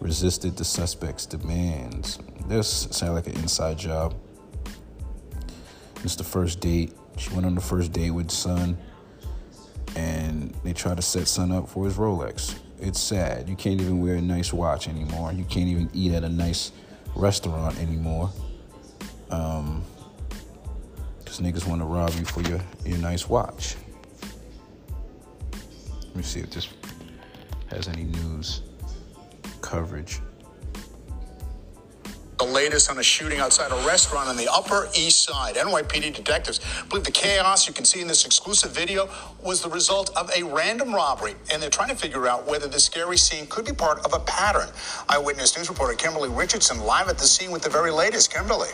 resisted 0.00 0.56
the 0.56 0.64
suspect's 0.64 1.26
demands. 1.26 2.18
This 2.48 2.88
sounds 2.90 3.12
like 3.12 3.26
an 3.28 3.34
inside 3.36 3.78
job. 3.78 4.14
It's 6.02 6.16
the 6.16 6.24
first 6.24 6.60
date. 6.60 6.92
She 7.16 7.32
went 7.32 7.46
on 7.46 7.54
the 7.54 7.60
first 7.60 7.92
date 7.92 8.10
with 8.10 8.30
son, 8.30 8.76
and 9.94 10.54
they 10.64 10.72
tried 10.72 10.96
to 10.96 11.02
set 11.02 11.28
son 11.28 11.52
up 11.52 11.68
for 11.68 11.84
his 11.84 11.94
Rolex. 11.94 12.58
It's 12.80 13.00
sad. 13.00 13.48
You 13.48 13.56
can't 13.56 13.80
even 13.80 14.00
wear 14.00 14.16
a 14.16 14.20
nice 14.20 14.52
watch 14.52 14.88
anymore. 14.88 15.32
You 15.32 15.44
can't 15.44 15.68
even 15.68 15.88
eat 15.94 16.12
at 16.12 16.24
a 16.24 16.28
nice 16.28 16.72
restaurant 17.14 17.78
anymore. 17.78 18.30
Um, 19.30 19.84
because 21.18 21.40
niggas 21.40 21.66
want 21.66 21.80
to 21.80 21.86
rob 21.86 22.14
you 22.14 22.24
for 22.24 22.40
your, 22.42 22.60
your 22.84 22.98
nice 22.98 23.28
watch. 23.28 23.76
Let 26.04 26.16
me 26.16 26.22
see 26.22 26.40
if 26.40 26.50
this 26.50 26.68
has 27.70 27.88
any 27.88 28.04
news 28.04 28.62
coverage. 29.60 30.20
The 32.38 32.44
latest 32.44 32.90
on 32.90 32.98
a 32.98 33.02
shooting 33.02 33.38
outside 33.38 33.72
a 33.72 33.86
restaurant 33.86 34.28
on 34.28 34.36
the 34.36 34.46
Upper 34.52 34.88
East 34.94 35.24
Side. 35.24 35.56
NYPD 35.56 36.14
detectives 36.14 36.60
believe 36.88 37.04
the 37.04 37.10
chaos 37.10 37.66
you 37.66 37.72
can 37.72 37.84
see 37.84 38.00
in 38.00 38.06
this 38.06 38.26
exclusive 38.26 38.72
video 38.72 39.08
was 39.42 39.62
the 39.62 39.70
result 39.70 40.10
of 40.16 40.30
a 40.36 40.42
random 40.42 40.94
robbery, 40.94 41.34
and 41.50 41.62
they're 41.62 41.70
trying 41.70 41.88
to 41.88 41.96
figure 41.96 42.26
out 42.28 42.46
whether 42.46 42.68
the 42.68 42.78
scary 42.78 43.16
scene 43.16 43.46
could 43.48 43.64
be 43.64 43.72
part 43.72 44.04
of 44.04 44.12
a 44.12 44.20
pattern. 44.20 44.68
Eyewitness 45.08 45.56
News 45.56 45.68
reporter 45.68 45.94
Kimberly 45.94 46.28
Richardson 46.28 46.80
live 46.80 47.08
at 47.08 47.18
the 47.18 47.24
scene 47.24 47.50
with 47.50 47.62
the 47.62 47.70
very 47.70 47.90
latest. 47.90 48.32
Kimberly. 48.32 48.68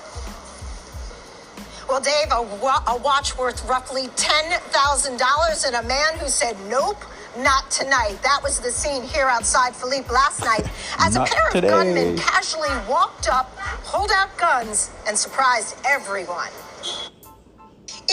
Well, 1.93 2.01
Dave, 2.01 2.33
a, 2.33 2.43
wa- 2.57 2.83
a 2.89 2.97
watch 2.97 3.37
worth 3.37 3.69
roughly 3.69 4.05
$10,000 4.17 5.67
and 5.67 5.77
a 5.77 5.83
man 5.87 6.17
who 6.19 6.27
said, 6.27 6.57
nope, 6.71 6.97
not 7.37 7.71
tonight. 7.71 8.17
That 8.23 8.41
was 8.43 8.61
the 8.61 8.71
scene 8.71 9.03
here 9.03 9.27
outside 9.27 9.77
Philippe 9.77 10.11
last 10.11 10.41
night 10.41 10.67
as 11.01 11.17
Not 11.17 11.29
a 11.29 11.35
pair 11.35 11.51
today. 11.51 11.69
of 11.69 11.71
gunmen 11.75 12.17
casually 12.17 12.71
walked 12.89 13.29
up, 13.29 13.55
pulled 13.85 14.11
out 14.11 14.35
guns, 14.39 14.91
and 15.07 15.19
surprised 15.19 15.77
everyone. 15.85 16.49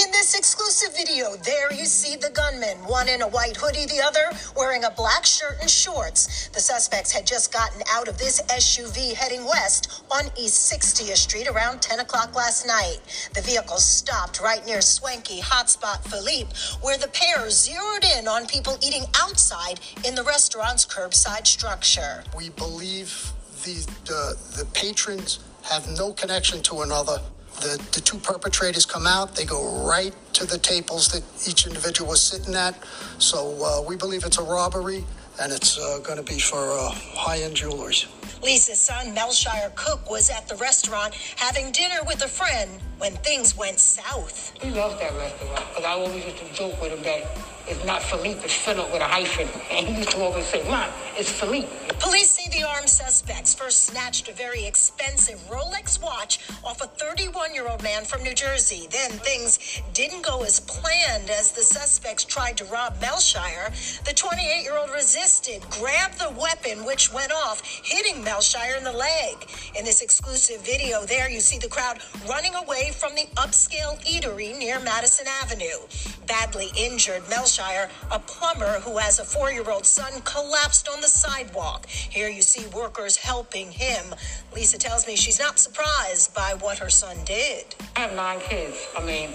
This 0.07 0.33
exclusive 0.33 0.95
video, 0.95 1.35
there 1.43 1.73
you 1.73 1.83
see 1.85 2.15
the 2.15 2.29
gunmen, 2.29 2.77
one 2.87 3.09
in 3.09 3.21
a 3.21 3.27
white 3.27 3.57
hoodie, 3.57 3.85
the 3.85 3.99
other 3.99 4.29
wearing 4.55 4.85
a 4.85 4.91
black 4.91 5.25
shirt 5.25 5.57
and 5.59 5.69
shorts. 5.69 6.47
The 6.49 6.59
suspects 6.61 7.11
had 7.11 7.27
just 7.27 7.51
gotten 7.51 7.81
out 7.91 8.07
of 8.07 8.17
this 8.17 8.41
SUV 8.43 9.13
heading 9.13 9.43
west 9.43 10.03
on 10.09 10.25
East 10.37 10.71
60th 10.71 11.17
Street 11.17 11.47
around 11.47 11.81
10 11.81 11.99
o'clock 11.99 12.33
last 12.33 12.65
night. 12.65 12.99
The 13.33 13.41
vehicle 13.41 13.77
stopped 13.77 14.39
right 14.39 14.65
near 14.65 14.79
swanky 14.79 15.41
hotspot 15.41 16.07
Philippe, 16.07 16.53
where 16.81 16.97
the 16.97 17.09
pair 17.09 17.49
zeroed 17.49 18.05
in 18.17 18.27
on 18.27 18.45
people 18.45 18.77
eating 18.81 19.03
outside 19.19 19.81
in 20.07 20.15
the 20.15 20.23
restaurant's 20.23 20.85
curbside 20.85 21.45
structure. 21.45 22.23
We 22.37 22.49
believe 22.49 23.33
the, 23.65 23.85
the, 24.05 24.37
the 24.57 24.65
patrons 24.73 25.39
have 25.63 25.89
no 25.97 26.13
connection 26.13 26.61
to 26.63 26.83
another. 26.83 27.19
The, 27.61 27.77
the 27.91 27.99
two 28.01 28.17
perpetrators 28.17 28.85
come 28.85 29.05
out, 29.05 29.35
they 29.35 29.45
go 29.45 29.85
right 29.85 30.13
to 30.33 30.45
the 30.45 30.57
tables 30.57 31.09
that 31.09 31.23
each 31.47 31.67
individual 31.67 32.09
was 32.09 32.21
sitting 32.21 32.55
at. 32.55 32.73
So 33.17 33.57
uh, 33.63 33.81
we 33.81 33.97
believe 33.97 34.23
it's 34.23 34.37
a 34.37 34.43
robbery 34.43 35.03
and 35.41 35.51
it's 35.51 35.77
uh, 35.77 35.99
going 36.03 36.17
to 36.17 36.23
be 36.23 36.39
for 36.39 36.71
uh, 36.71 36.89
high 37.15 37.39
end 37.39 37.55
jewelers. 37.55 38.07
Lisa's 38.41 38.79
son, 38.79 39.13
Melshire 39.13 39.75
Cook, 39.75 40.09
was 40.09 40.29
at 40.29 40.47
the 40.47 40.55
restaurant 40.55 41.13
having 41.35 41.71
dinner 41.73 41.99
with 42.07 42.23
a 42.23 42.27
friend 42.27 42.71
when 42.97 43.13
things 43.17 43.57
went 43.57 43.79
south. 43.79 44.53
He 44.61 44.69
loves 44.71 44.97
that 45.01 45.13
restaurant 45.15 45.67
because 45.69 45.83
I 45.83 45.91
always 45.91 46.23
used 46.23 46.37
to 46.37 46.53
joke 46.53 46.81
with 46.81 46.93
him 46.93 47.03
that 47.03 47.27
it's 47.69 47.85
not 47.85 48.01
Philippe, 48.01 48.41
it's 48.43 48.55
Philip 48.55 48.91
with 48.91 49.01
a 49.01 49.05
hyphen. 49.05 49.47
And 49.69 49.87
he 49.87 49.97
used 49.97 50.11
to 50.11 50.21
always 50.21 50.45
say, 50.45 50.67
Mom, 50.67 50.89
it's 51.15 51.31
Philippe. 51.31 51.69
Police 51.99 52.31
say 52.31 52.49
the 52.49 52.65
armed 52.67 52.89
suspects 52.89 53.53
first 53.53 53.83
snatched 53.85 54.27
a 54.27 54.33
very 54.33 54.65
expensive 54.65 55.37
Rolex 55.49 56.01
watch 56.01 56.39
off 56.63 56.81
a 56.81 56.87
31 56.87 57.53
year 57.53 57.67
old 57.67 57.83
man 57.83 58.05
from 58.05 58.23
New 58.23 58.33
Jersey. 58.33 58.87
Then 58.89 59.11
things 59.11 59.81
didn't 59.93 60.23
go 60.23 60.43
as 60.43 60.59
planned 60.61 61.29
as 61.29 61.51
the 61.51 61.61
suspects 61.61 62.25
tried 62.25 62.57
to 62.57 62.65
rob 62.65 62.95
Melshire. 62.99 63.69
The 64.05 64.13
28 64.13 64.63
year 64.63 64.77
old 64.77 64.89
resisted, 64.89 65.61
grabbed 65.69 66.19
the 66.19 66.33
weapon, 66.39 66.85
which 66.85 67.13
went 67.13 67.31
off, 67.31 67.61
hitting 67.83 68.23
Melshire 68.23 68.77
in 68.77 68.83
the 68.83 68.93
leg. 68.93 69.35
In 69.77 69.85
this 69.85 70.01
exclusive 70.01 70.65
video, 70.65 71.05
there 71.05 71.29
you 71.29 71.39
see 71.39 71.59
the 71.59 71.67
crowd 71.69 71.99
running 72.27 72.55
away 72.55 72.91
from 72.97 73.13
the 73.13 73.27
upscale 73.35 74.01
eatery 74.05 74.57
near 74.57 74.79
Madison 74.79 75.27
Avenue. 75.43 75.85
Badly 76.25 76.69
injured, 76.77 77.23
Melshire, 77.23 77.58
a 77.59 78.19
plumber 78.19 78.79
who 78.79 78.97
has 78.97 79.19
a 79.19 79.23
four 79.25 79.51
year 79.51 79.69
old 79.69 79.85
son, 79.85 80.21
collapsed 80.23 80.87
on 80.87 81.01
the 81.01 81.07
sidewalk. 81.07 81.85
Here 81.87 82.29
you 82.29 82.41
see 82.41 82.65
workers 82.67 83.17
helping 83.17 83.71
him. 83.71 84.15
Lisa 84.55 84.77
tells 84.77 85.05
me 85.05 85.15
she's 85.15 85.39
not 85.39 85.59
surprised 85.59 86.33
by 86.33 86.55
what 86.59 86.77
her 86.77 86.89
son 86.89 87.17
did. 87.25 87.75
I 87.95 88.01
have 88.01 88.15
nine 88.15 88.39
kids. 88.39 88.87
I 88.97 89.03
mean, 89.05 89.31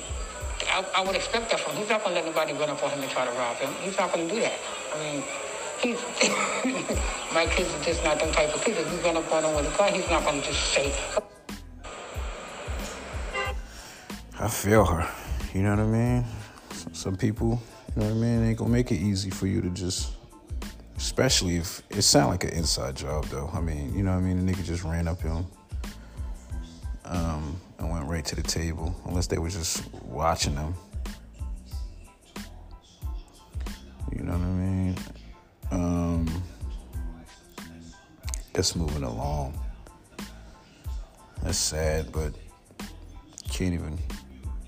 I, 0.68 0.84
I 0.96 1.04
would 1.04 1.14
expect 1.16 1.50
that 1.50 1.60
from 1.60 1.72
him. 1.72 1.82
He's 1.82 1.90
not 1.90 2.02
going 2.02 2.14
to 2.14 2.22
let 2.22 2.24
anybody 2.24 2.52
run 2.58 2.70
up 2.70 2.82
on 2.82 2.90
him 2.90 3.02
and 3.02 3.10
try 3.10 3.26
to 3.26 3.32
rob 3.32 3.56
him. 3.56 3.70
He's 3.82 3.98
not 3.98 4.12
going 4.12 4.26
to 4.26 4.34
do 4.34 4.40
that. 4.40 4.58
I 4.94 4.98
mean, 4.98 5.22
he's 5.82 6.00
my 7.34 7.46
kids 7.46 7.74
are 7.74 7.84
just 7.84 8.02
not 8.04 8.18
them 8.18 8.32
type 8.32 8.54
of 8.54 8.64
kids. 8.64 8.78
If 8.78 8.90
you 8.90 8.98
run 9.00 9.18
up 9.18 9.30
on 9.32 9.44
him 9.44 9.54
with 9.54 9.72
a 9.72 9.76
gun, 9.76 9.92
he's 9.92 10.08
not 10.08 10.24
going 10.24 10.40
to 10.40 10.46
just 10.46 10.72
say, 10.72 10.92
I 14.40 14.48
feel 14.48 14.84
her. 14.86 15.08
You 15.52 15.62
know 15.62 15.70
what 15.70 15.80
I 15.80 15.86
mean? 15.86 16.24
Some 16.92 17.16
people, 17.16 17.60
you 17.94 18.02
know 18.02 18.08
what 18.08 18.16
I 18.16 18.18
mean, 18.18 18.44
ain't 18.44 18.58
gonna 18.58 18.70
make 18.70 18.90
it 18.90 18.96
easy 18.96 19.30
for 19.30 19.46
you 19.46 19.60
to 19.60 19.70
just, 19.70 20.12
especially 20.96 21.56
if 21.56 21.82
it 21.90 22.02
sound 22.02 22.30
like 22.30 22.44
an 22.44 22.50
inside 22.50 22.96
job 22.96 23.24
though. 23.26 23.48
I 23.52 23.60
mean, 23.60 23.96
you 23.96 24.02
know 24.02 24.12
what 24.12 24.18
I 24.18 24.22
mean? 24.22 24.44
The 24.44 24.52
nigga 24.52 24.64
just 24.64 24.82
ran 24.82 25.06
up 25.06 25.20
him, 25.20 25.46
um, 27.04 27.60
and 27.78 27.90
went 27.90 28.06
right 28.06 28.24
to 28.24 28.34
the 28.34 28.42
table, 28.42 28.94
unless 29.06 29.28
they 29.28 29.38
was 29.38 29.54
just 29.54 29.92
watching 30.02 30.56
them. 30.56 30.74
You 34.12 34.24
know 34.24 34.32
what 34.32 34.42
I 34.42 34.44
mean? 34.44 34.96
Um, 35.70 36.42
it's 38.54 38.74
moving 38.74 39.04
along. 39.04 39.58
That's 41.42 41.58
sad, 41.58 42.10
but 42.10 42.32
can't 43.50 43.74
even 43.74 43.98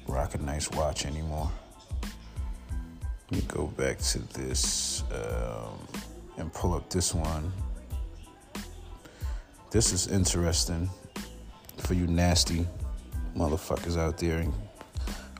rock 0.06 0.34
a 0.34 0.38
nice 0.38 0.70
watch 0.70 1.06
anymore. 1.06 1.50
Let 3.30 3.42
me 3.42 3.48
go 3.48 3.66
back 3.66 3.98
to 3.98 4.20
this 4.34 5.02
um, 5.12 5.76
and 6.38 6.52
pull 6.52 6.74
up 6.74 6.88
this 6.90 7.12
one. 7.12 7.52
This 9.72 9.92
is 9.92 10.06
interesting 10.06 10.88
for 11.78 11.94
you 11.94 12.06
nasty 12.06 12.66
motherfuckers 13.36 13.98
out 13.98 14.18
there 14.18 14.38
in, 14.38 14.54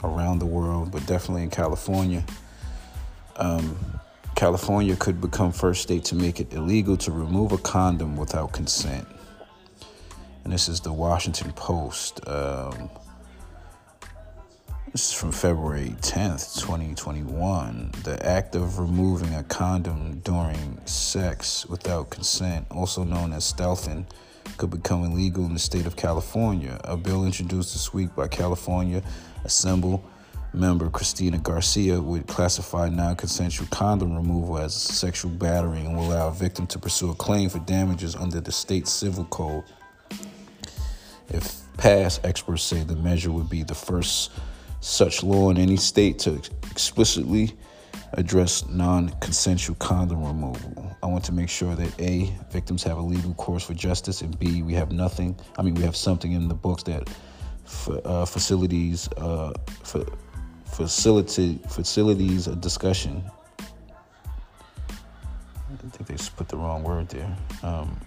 around 0.03 0.41
the 0.41 0.47
world, 0.47 0.91
but 0.91 1.07
definitely 1.07 1.45
in 1.45 1.51
California. 1.51 2.25
Um, 3.37 3.77
California 4.35 4.97
could 4.97 5.21
become 5.21 5.53
first 5.53 5.83
state 5.83 6.05
to 6.07 6.17
make 6.17 6.41
it 6.41 6.53
illegal 6.53 6.97
to 6.97 7.13
remove 7.13 7.53
a 7.53 7.59
condom 7.59 8.17
without 8.17 8.53
consent. 8.53 9.07
And 10.43 10.53
this 10.53 10.69
is 10.69 10.81
the 10.81 10.93
Washington 10.93 11.53
Post. 11.53 12.21
Um, 12.27 12.91
this 14.93 15.11
is 15.11 15.13
from 15.13 15.33
February 15.33 15.95
10th, 16.01 16.61
2021. 16.61 17.93
The 18.05 18.25
act 18.25 18.55
of 18.55 18.79
removing 18.79 19.35
a 19.35 19.43
condom 19.45 20.21
during 20.21 20.81
sex 20.87 21.67
without 21.67 22.11
consent, 22.11 22.67
also 22.71 23.05
known 23.05 23.33
as 23.33 23.51
stealthing, 23.51 24.07
could 24.57 24.71
become 24.71 25.05
illegal 25.05 25.45
in 25.45 25.53
the 25.53 25.59
state 25.59 25.87
of 25.87 25.97
California. 25.97 26.81
A 26.85 26.97
bill 26.97 27.25
introduced 27.25 27.73
this 27.73 27.93
week 27.93 28.15
by 28.15 28.29
California 28.29 29.03
Assembly 29.45 30.01
member 30.53 30.89
Cristina 30.89 31.39
Garcia 31.39 32.01
would 32.01 32.27
classify 32.27 32.89
non 32.89 33.17
consensual 33.17 33.69
condom 33.71 34.15
removal 34.15 34.59
as 34.59 34.75
sexual 34.75 35.31
battery 35.31 35.81
and 35.81 35.97
will 35.97 36.07
allow 36.07 36.29
a 36.29 36.33
victim 36.33 36.67
to 36.69 36.79
pursue 36.79 37.11
a 37.11 37.15
claim 37.15 37.49
for 37.49 37.59
damages 37.61 38.17
under 38.17 38.41
the 38.41 38.53
state 38.53 38.89
civil 38.89 39.25
code. 39.27 39.65
If 41.29 41.61
passed, 41.77 42.25
experts 42.25 42.63
say 42.63 42.83
the 42.85 42.97
measure 42.97 43.31
would 43.31 43.51
be 43.51 43.63
the 43.63 43.75
first 43.75 44.31
such 44.87 45.25
law 45.25 45.51
in 45.51 45.59
any 45.59 45.77
state 45.77 46.17
to 46.21 46.41
explicitly 46.71 47.53
address 48.13 48.67
non 48.69 49.09
consensual 49.21 49.75
condom 49.77 50.25
removal. 50.25 50.97
I 51.03 51.07
want 51.07 51.25
to 51.25 51.33
make 51.33 51.49
sure 51.49 51.75
that 51.75 52.01
A, 52.01 52.33
victims 52.53 52.85
have 52.85 52.97
a 52.97 53.03
legal 53.03 53.35
course 53.35 53.65
for 53.65 53.75
justice, 53.75 54.23
and 54.23 54.39
B, 54.39 54.63
we 54.63 54.75
have 54.75 54.93
nothing, 54.93 55.37
I 55.59 55.63
mean, 55.63 55.75
we 55.75 55.83
have 55.83 55.97
something 55.97 56.33
in 56.33 56.47
the 56.47 56.55
books 56.55 56.85
that 56.85 57.09
uh, 58.05 58.25
facilities, 58.25 59.09
uh, 59.17 59.53
for, 59.83 60.07
facility, 60.67 61.59
facilities 61.69 62.47
a 62.47 62.55
discussion. 62.55 63.25
I 63.99 65.77
think 65.79 66.07
they 66.07 66.15
just 66.15 66.37
put 66.37 66.49
the 66.49 66.57
wrong 66.57 66.85
word 66.85 67.09
there. 67.09 67.37
Um, 67.63 68.01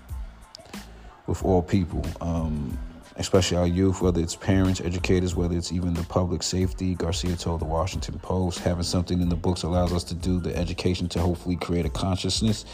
with 1.27 1.43
all 1.43 1.61
people. 1.61 2.03
Um, 2.21 2.77
especially 3.19 3.57
our 3.57 3.67
youth, 3.67 4.01
whether 4.01 4.21
it's 4.21 4.35
parents, 4.35 4.79
educators, 4.79 5.35
whether 5.35 5.55
it's 5.55 5.73
even 5.73 5.93
the 5.93 6.03
public 6.03 6.41
safety. 6.41 6.95
Garcia 6.95 7.35
told 7.35 7.59
the 7.59 7.65
Washington 7.65 8.17
Post, 8.19 8.59
having 8.59 8.83
something 8.83 9.21
in 9.21 9.27
the 9.27 9.35
books 9.35 9.63
allows 9.63 9.91
us 9.91 10.05
to 10.05 10.15
do 10.15 10.39
the 10.39 10.55
education 10.55 11.09
to 11.09 11.19
hopefully 11.19 11.57
create 11.57 11.85
a 11.85 11.89
consciousness 11.89 12.65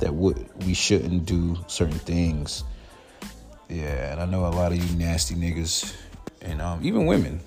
that 0.00 0.12
we 0.12 0.74
shouldn't 0.74 1.24
do 1.24 1.56
certain 1.68 1.98
things. 2.00 2.64
Yeah, 3.68 4.12
and 4.12 4.20
I 4.20 4.26
know 4.26 4.40
a 4.40 4.48
lot 4.48 4.72
of 4.72 4.78
you 4.78 4.98
nasty 4.98 5.36
niggas, 5.36 5.94
and 6.42 6.60
um, 6.60 6.80
even 6.82 7.06
women, 7.06 7.40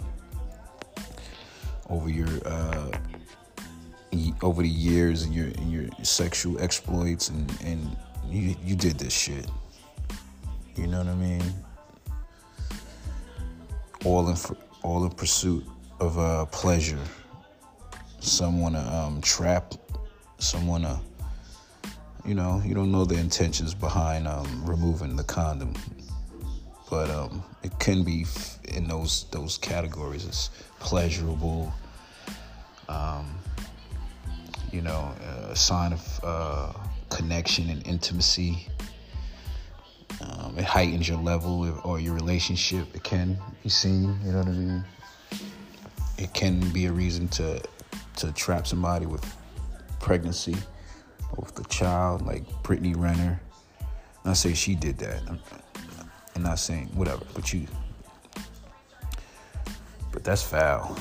over 1.89 2.10
your 2.10 2.30
uh, 2.46 2.89
over 4.41 4.62
the 4.62 4.70
years 4.70 5.24
and 5.24 5.34
your 5.34 5.48
and 5.48 5.72
your 5.72 5.89
sexual 6.04 6.60
exploits, 6.62 7.28
and 7.30 7.52
and 7.63 7.96
you 8.30 8.56
you 8.63 8.76
did 8.78 8.98
this 8.98 9.13
shit. 9.13 9.46
You 10.78 10.88
know 10.88 11.00
what 11.00 11.08
I 11.08 11.15
mean? 11.15 11.44
All 14.06 14.30
in 14.30 14.38
all 14.84 15.04
in 15.04 15.10
pursuit 15.12 15.65
of 16.00 16.18
uh, 16.20 16.46
pleasure. 16.46 17.00
Some 18.20 18.62
want 18.62 18.76
to 18.76 18.82
um, 18.82 19.22
trap. 19.22 19.74
Some 20.38 20.68
want 20.68 20.84
to, 20.84 21.00
you 22.26 22.36
know, 22.36 22.62
you 22.63 22.76
don't 22.76 22.91
know 22.91 23.06
the 23.06 23.18
intentions 23.18 23.74
behind 23.74 24.28
um, 24.28 24.65
removing 24.65 25.15
the 25.15 25.24
condom, 25.24 25.74
but 26.89 27.10
um, 27.10 27.44
it 27.63 27.78
can 27.80 28.04
be 28.04 28.26
in 28.70 28.88
those 28.88 29.26
those 29.32 29.58
categories. 29.58 30.26
It's 30.26 30.50
pleasurable. 30.80 31.74
Um, 32.88 33.39
you 34.72 34.82
know, 34.82 35.13
a 35.50 35.56
sign 35.56 35.94
of 35.94 36.20
uh, 36.24 36.74
connection 37.10 37.70
and 37.70 37.86
intimacy. 37.88 38.68
Um, 40.21 40.56
it 40.58 40.63
heightens 40.63 41.08
your 41.08 41.19
level 41.19 41.80
or 41.84 41.99
your 41.99 42.13
relationship. 42.13 42.88
It 42.95 43.04
can 43.04 43.38
be 43.63 43.69
seen. 43.69 44.17
You 44.23 44.32
know 44.32 44.39
what 44.39 44.47
I 44.47 44.51
mean? 44.51 44.86
It 46.17 46.34
can 46.34 46.60
be 46.71 46.86
a 46.86 46.91
reason 46.91 47.28
to 47.30 47.62
to 48.17 48.32
trap 48.32 48.65
somebody 48.65 49.06
with 49.06 49.23
pregnancy 49.99 50.56
or 51.32 51.43
with 51.43 51.60
a 51.60 51.67
child, 51.69 52.25
like 52.25 52.43
Brittany 52.63 52.93
Renner. 52.95 53.41
Not 54.23 54.38
say 54.38 54.54
she 54.54 54.75
did 54.75 54.97
that. 54.99 55.21
I'm, 55.28 55.39
I'm 56.36 56.43
not 56.43 56.60
saying 56.60 56.89
whatever, 56.93 57.23
but 57.34 57.54
you. 57.54 57.67
But 60.12 60.23
that's 60.23 60.41
foul. 60.41 60.97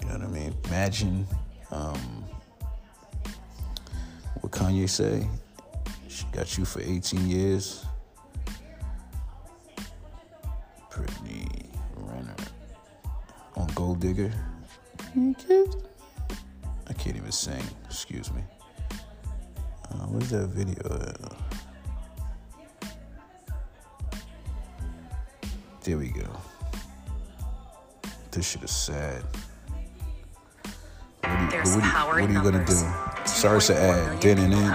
You 0.00 0.08
know 0.08 0.18
what 0.18 0.22
I 0.22 0.28
mean? 0.28 0.54
imagine 0.66 1.26
um, 1.70 2.24
what 4.40 4.52
Kanye 4.52 4.88
say? 4.88 5.26
She 6.08 6.24
got 6.32 6.58
you 6.58 6.64
for 6.64 6.80
18 6.80 7.28
years. 7.28 7.86
Digger. 14.02 14.32
I 15.14 16.92
can't 16.94 17.14
even 17.16 17.30
sing. 17.30 17.62
Excuse 17.84 18.32
me. 18.32 18.42
Uh, 19.92 20.06
where's 20.08 20.28
that 20.30 20.48
video? 20.48 20.82
At? 20.92 21.20
There 25.84 25.98
we 25.98 26.08
go. 26.08 26.26
This 28.32 28.50
shit 28.50 28.64
is 28.64 28.72
sad. 28.72 29.22
What 31.20 31.30
are 31.30 31.44
you, 31.44 31.50
There's 31.50 31.68
what 31.76 31.84
are 31.84 31.86
you- 31.86 31.92
power 31.92 32.14
what 32.14 32.24
in 32.24 32.36
are 32.36 32.44
you 32.44 32.50
gonna 32.50 32.64
do? 32.64 32.74
Sorry, 33.24 33.58
it's 33.58 33.70
an 33.70 33.76
2.4 33.76 33.78
ad. 33.78 33.94
million 33.94 34.20
Then 34.20 34.38
and 34.38 34.52
people 34.52 34.70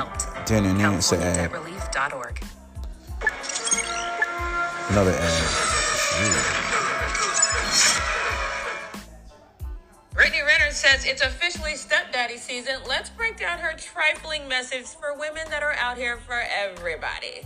then, 0.45 0.45
then 0.45 0.65
and 0.71 0.79
then 0.79 0.93
it's 0.93 1.11
an 1.11 1.21
ad. 1.21 1.51
Another 4.89 5.11
ad. 5.11 5.66
Stepdaddy 11.77 12.37
season. 12.37 12.75
Let's 12.87 13.11
break 13.11 13.37
down 13.37 13.59
her 13.59 13.73
trifling 13.77 14.47
message 14.47 14.87
for 14.87 15.15
women 15.17 15.43
that 15.49 15.61
are 15.61 15.73
out 15.73 15.97
here 15.97 16.17
for 16.17 16.41
everybody. 16.51 17.45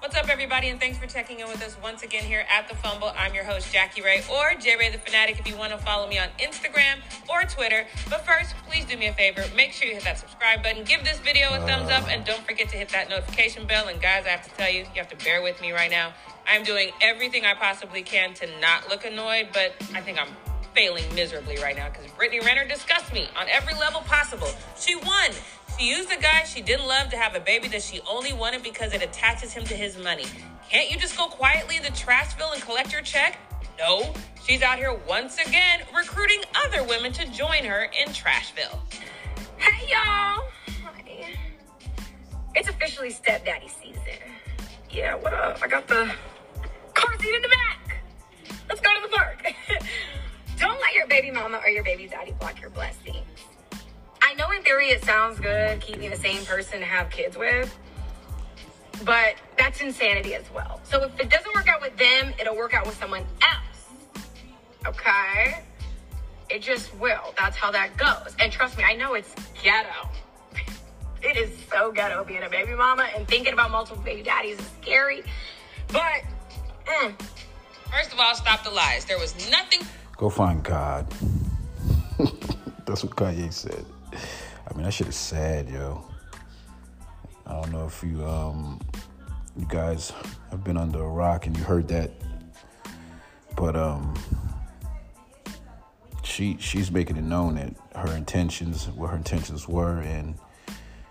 What's 0.00 0.16
up, 0.16 0.28
everybody, 0.28 0.68
and 0.68 0.80
thanks 0.80 0.98
for 0.98 1.06
checking 1.06 1.40
in 1.40 1.48
with 1.48 1.62
us 1.62 1.76
once 1.82 2.02
again 2.02 2.24
here 2.24 2.44
at 2.50 2.68
The 2.68 2.74
Fumble. 2.76 3.12
I'm 3.16 3.34
your 3.34 3.44
host, 3.44 3.72
Jackie 3.72 4.02
Ray, 4.02 4.22
or 4.30 4.54
J 4.58 4.76
Ray 4.76 4.90
the 4.90 4.98
Fanatic 4.98 5.38
if 5.38 5.46
you 5.46 5.56
want 5.56 5.72
to 5.72 5.78
follow 5.78 6.08
me 6.08 6.18
on 6.18 6.28
Instagram 6.38 6.96
or 7.30 7.42
Twitter. 7.44 7.86
But 8.10 8.26
first, 8.26 8.54
please 8.68 8.84
do 8.84 8.96
me 8.96 9.06
a 9.06 9.12
favor. 9.12 9.44
Make 9.54 9.72
sure 9.72 9.86
you 9.86 9.94
hit 9.94 10.04
that 10.04 10.18
subscribe 10.18 10.62
button, 10.62 10.84
give 10.84 11.04
this 11.04 11.18
video 11.20 11.48
a 11.54 11.58
thumbs 11.66 11.90
up, 11.90 12.08
and 12.08 12.24
don't 12.24 12.44
forget 12.44 12.68
to 12.70 12.76
hit 12.76 12.88
that 12.88 13.10
notification 13.10 13.66
bell. 13.66 13.88
And 13.88 14.00
guys, 14.00 14.24
I 14.26 14.30
have 14.30 14.44
to 14.44 14.50
tell 14.50 14.70
you, 14.70 14.80
you 14.80 14.96
have 14.96 15.08
to 15.08 15.24
bear 15.24 15.42
with 15.42 15.60
me 15.60 15.72
right 15.72 15.90
now. 15.90 16.12
I'm 16.46 16.64
doing 16.64 16.90
everything 17.00 17.44
I 17.44 17.54
possibly 17.54 18.02
can 18.02 18.34
to 18.34 18.46
not 18.60 18.88
look 18.88 19.04
annoyed, 19.04 19.48
but 19.52 19.74
I 19.94 20.00
think 20.00 20.18
I'm 20.18 20.28
failing 20.74 21.04
miserably 21.14 21.56
right 21.58 21.76
now 21.76 21.88
because 21.90 22.10
Brittany 22.12 22.40
Renner 22.40 22.66
disgusts 22.66 23.12
me 23.12 23.28
on 23.38 23.46
every 23.50 23.74
level 23.74 24.00
possible. 24.02 24.48
She 24.78 24.96
won. 24.96 25.30
She 25.78 25.88
used 25.88 26.10
a 26.10 26.20
guy 26.20 26.44
she 26.44 26.60
didn't 26.60 26.86
love 26.86 27.10
to 27.10 27.16
have 27.16 27.34
a 27.34 27.40
baby 27.40 27.68
that 27.68 27.82
she 27.82 28.00
only 28.10 28.32
wanted 28.32 28.62
because 28.62 28.92
it 28.92 29.02
attaches 29.02 29.52
him 29.52 29.64
to 29.64 29.74
his 29.74 29.96
money. 29.98 30.26
Can't 30.68 30.90
you 30.90 30.98
just 30.98 31.16
go 31.16 31.26
quietly 31.26 31.78
to 31.78 31.92
Trashville 31.92 32.52
and 32.52 32.62
collect 32.62 32.92
your 32.92 33.02
check? 33.02 33.38
No. 33.78 34.12
She's 34.46 34.62
out 34.62 34.78
here 34.78 34.98
once 35.08 35.38
again 35.38 35.80
recruiting 35.94 36.42
other 36.66 36.82
women 36.84 37.12
to 37.12 37.26
join 37.30 37.64
her 37.64 37.84
in 37.84 38.08
Trashville. 38.08 38.78
Hey 39.56 39.88
y'all! 39.88 40.44
Hi. 40.84 41.34
It's 42.54 42.68
officially 42.68 43.10
stepdaddy 43.10 43.68
season. 43.68 44.02
Yeah, 44.90 45.14
what 45.14 45.32
up? 45.32 45.58
I 45.62 45.68
got 45.68 45.86
the 45.88 46.12
seat 47.22 47.34
in 47.34 47.42
the 47.42 47.48
back. 47.48 47.96
Let's 48.68 48.80
go 48.80 48.90
to 48.94 49.08
the 49.08 49.16
park. 49.16 49.54
Don't 50.58 50.80
let 50.80 50.92
your 50.94 51.06
baby 51.06 51.30
mama 51.30 51.60
or 51.64 51.68
your 51.68 51.84
baby 51.84 52.08
daddy 52.08 52.32
block 52.32 52.60
your 52.60 52.70
blessings. 52.70 53.16
I 54.20 54.34
know 54.34 54.50
in 54.50 54.62
theory 54.62 54.88
it 54.88 55.04
sounds 55.04 55.38
good 55.38 55.80
keeping 55.80 56.10
the 56.10 56.16
same 56.16 56.44
person 56.44 56.80
to 56.80 56.84
have 56.84 57.10
kids 57.10 57.36
with, 57.36 57.76
but 59.04 59.34
that's 59.56 59.80
insanity 59.80 60.34
as 60.34 60.44
well. 60.52 60.80
So 60.84 61.04
if 61.04 61.20
it 61.20 61.30
doesn't 61.30 61.54
work 61.54 61.68
out 61.68 61.80
with 61.80 61.96
them, 61.96 62.32
it'll 62.40 62.56
work 62.56 62.74
out 62.74 62.86
with 62.86 62.98
someone 62.98 63.24
else. 63.40 64.24
Okay? 64.86 65.62
It 66.50 66.60
just 66.60 66.94
will. 66.98 67.34
That's 67.38 67.56
how 67.56 67.70
that 67.70 67.96
goes. 67.96 68.34
And 68.40 68.52
trust 68.52 68.76
me, 68.76 68.84
I 68.84 68.94
know 68.94 69.14
it's 69.14 69.34
ghetto. 69.62 70.08
It 71.24 71.36
is 71.36 71.56
so 71.70 71.92
ghetto 71.92 72.24
being 72.24 72.42
a 72.42 72.48
baby 72.48 72.74
mama 72.74 73.06
and 73.14 73.28
thinking 73.28 73.52
about 73.52 73.70
multiple 73.70 74.02
baby 74.02 74.24
daddies 74.24 74.58
is 74.58 74.68
scary. 74.80 75.22
But 75.86 76.22
mm, 76.92 77.14
First 77.90 78.12
of 78.12 78.20
all, 78.20 78.34
stop 78.34 78.64
the 78.64 78.70
lies. 78.70 79.04
There 79.04 79.18
was 79.18 79.34
nothing 79.50 79.80
Go 80.22 80.30
find 80.30 80.62
God. 80.62 81.12
That's 82.86 83.02
what 83.02 83.16
Kanye 83.16 83.52
said. 83.52 83.84
I 84.12 84.74
mean, 84.74 84.84
that 84.84 84.92
shit 84.92 85.08
is 85.08 85.16
sad, 85.16 85.68
yo. 85.68 86.04
I 87.44 87.60
don't 87.60 87.72
know 87.72 87.86
if 87.86 88.04
you 88.04 88.24
um 88.24 88.80
you 89.56 89.66
guys 89.68 90.12
have 90.50 90.62
been 90.62 90.76
under 90.76 91.02
a 91.02 91.08
rock 91.08 91.46
and 91.46 91.56
you 91.56 91.64
heard 91.64 91.88
that, 91.88 92.12
but 93.56 93.74
um 93.74 94.14
she 96.22 96.56
she's 96.60 96.92
making 96.92 97.16
it 97.16 97.24
known 97.24 97.56
that 97.56 97.74
her 97.96 98.16
intentions, 98.16 98.86
what 98.90 99.08
her 99.10 99.16
intentions 99.16 99.66
were, 99.66 99.98
and 100.02 100.36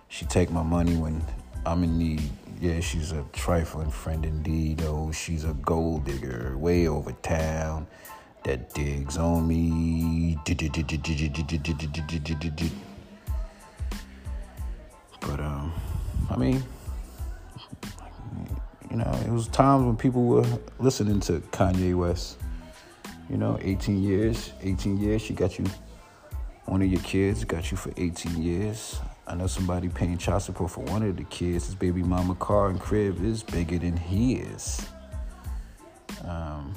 she 0.08 0.26
take 0.26 0.50
my 0.52 0.64
money 0.64 0.96
when 0.96 1.22
I'm 1.66 1.84
in 1.84 1.98
need. 1.98 2.30
Yeah, 2.62 2.80
she's 2.80 3.12
a 3.12 3.26
trifling 3.34 3.90
friend 3.90 4.24
indeed. 4.24 4.84
Oh, 4.86 5.12
she's 5.12 5.46
a 5.46 5.54
gold 5.54 6.06
digger 6.06 6.56
way 6.60 6.88
over 6.88 7.12
town 7.12 7.88
that 8.44 8.72
digs 8.76 9.18
on 9.18 9.48
me. 9.48 10.38
But 15.22 15.40
um, 15.40 15.74
I 16.30 16.38
mean, 16.38 16.64
you 18.92 18.98
know, 18.98 19.20
it 19.26 19.32
was 19.32 19.48
times 19.48 19.84
when 19.86 19.98
people 19.98 20.24
were 20.26 20.46
listening 20.78 21.20
to 21.22 21.40
Kanye 21.52 21.96
West. 21.98 22.38
You 23.28 23.38
know, 23.38 23.58
18 23.60 24.04
years, 24.04 24.54
18 24.62 25.00
years, 25.00 25.24
she 25.24 25.34
got 25.34 25.58
you. 25.58 25.66
One 26.66 26.84
of 26.84 26.92
your 26.92 27.02
kids 27.02 27.44
got 27.44 27.72
you 27.72 27.78
for 27.78 27.92
18 27.98 28.40
years. 28.40 29.00
I 29.28 29.36
know 29.36 29.48
somebody 29.48 29.88
paying 29.88 30.18
child 30.18 30.42
support 30.42 30.72
for 30.72 30.84
one 30.86 31.04
of 31.04 31.16
the 31.16 31.24
kids. 31.24 31.68
His 31.68 31.76
baby 31.76 32.04
mama 32.04 32.36
car 32.36 32.70
and 32.70 32.80
crib 32.80 33.24
is 33.24 33.44
bigger 33.44 33.78
than 33.78 33.96
his. 33.96 34.86
Um, 36.26 36.74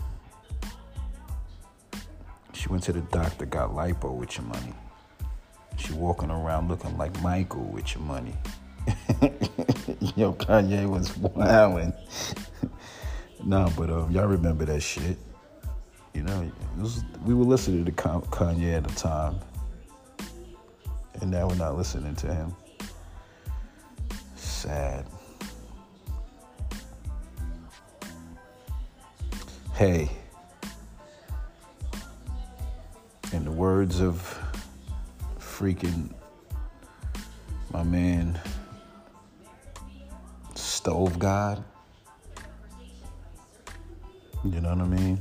she 2.53 2.69
went 2.69 2.83
to 2.85 2.93
the 2.93 3.01
doctor, 3.01 3.47
got 3.47 3.71
lipo 3.71 4.15
with 4.15 4.37
your 4.39 4.47
money. 4.47 4.75
She 5.77 5.93
walking 5.93 6.31
around 6.31 6.69
looking 6.69 6.97
like 6.97 7.21
Michael 7.23 7.65
with 7.65 7.95
your 7.95 8.05
money. 8.05 8.35
Yo, 10.17 10.33
Kanye 10.35 10.89
was 10.89 11.17
wilding. 11.19 11.93
nah, 13.45 13.69
but 13.71 13.91
um, 13.91 14.11
y'all 14.11 14.27
remember 14.27 14.65
that 14.67 14.81
shit. 14.81 15.19
You 16.15 16.23
know, 16.23 16.51
was, 16.79 17.03
we 17.25 17.35
were 17.35 17.45
listening 17.45 17.85
to 17.87 17.93
Ka- 17.93 18.21
Kanye 18.21 18.77
at 18.77 18.85
the 18.85 18.95
time, 18.95 19.41
and 21.21 21.31
now 21.31 21.49
we're 21.49 21.55
not 21.55 21.77
listening 21.77 22.15
to 22.17 22.33
him. 22.33 22.55
Sad. 24.37 25.07
Hey, 29.75 30.09
in 33.33 33.45
the 33.45 33.51
words 33.51 34.01
of 34.01 34.39
freaking 35.39 36.13
my 37.73 37.83
man 37.83 38.41
Stove 40.55 41.19
God, 41.19 41.65
you 44.45 44.61
know 44.61 44.69
what 44.69 44.79
I 44.79 44.87
mean? 44.87 45.21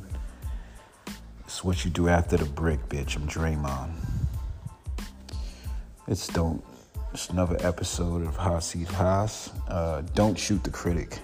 It's 1.45 1.63
what 1.63 1.85
you 1.85 1.89
do 1.89 2.09
after 2.09 2.37
the 2.37 2.45
brick, 2.45 2.87
bitch. 2.89 3.15
I'm 3.15 3.27
Draymond. 3.27 4.12
It's 6.05 6.27
don't. 6.27 6.61
It's 7.13 7.29
another 7.29 7.55
episode 7.61 8.23
of 8.27 8.35
Hot 8.35 8.61
Seat 8.61 8.89
Haas. 8.89 9.51
Uh, 9.69 10.01
don't 10.15 10.37
shoot 10.37 10.61
the 10.63 10.69
critic. 10.69 11.19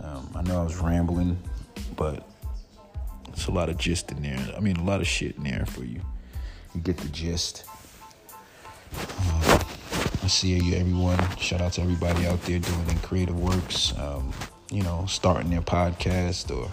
Um, 0.00 0.30
I 0.34 0.42
know 0.42 0.60
I 0.60 0.64
was 0.64 0.78
rambling, 0.78 1.36
but 1.94 2.26
it's 3.28 3.46
a 3.46 3.50
lot 3.50 3.68
of 3.68 3.76
gist 3.76 4.10
in 4.10 4.22
there. 4.22 4.38
I 4.56 4.60
mean, 4.60 4.76
a 4.76 4.84
lot 4.84 5.02
of 5.02 5.06
shit 5.06 5.36
in 5.36 5.44
there 5.44 5.66
for 5.66 5.84
you. 5.84 6.00
You 6.74 6.80
get 6.80 6.96
the 6.96 7.08
gist. 7.08 7.64
Um, 8.94 9.60
I 10.22 10.28
see 10.28 10.56
you, 10.56 10.74
everyone. 10.76 11.18
Shout 11.36 11.60
out 11.60 11.72
to 11.74 11.82
everybody 11.82 12.26
out 12.26 12.40
there 12.42 12.60
doing 12.60 12.84
their 12.86 12.98
creative 12.98 13.38
works. 13.38 13.92
Um, 13.98 14.32
you 14.70 14.82
know, 14.82 15.04
starting 15.06 15.50
their 15.50 15.60
podcast 15.60 16.56
or 16.56 16.70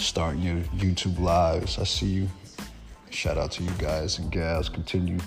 starting 0.00 0.40
your 0.40 0.56
YouTube 0.76 1.18
lives. 1.18 1.78
I 1.78 1.84
see 1.84 2.06
you. 2.06 2.28
Shout 3.10 3.36
out 3.36 3.50
to 3.52 3.62
you 3.62 3.70
guys 3.72 4.18
and 4.18 4.32
gals. 4.32 4.70
Continue 4.70 5.18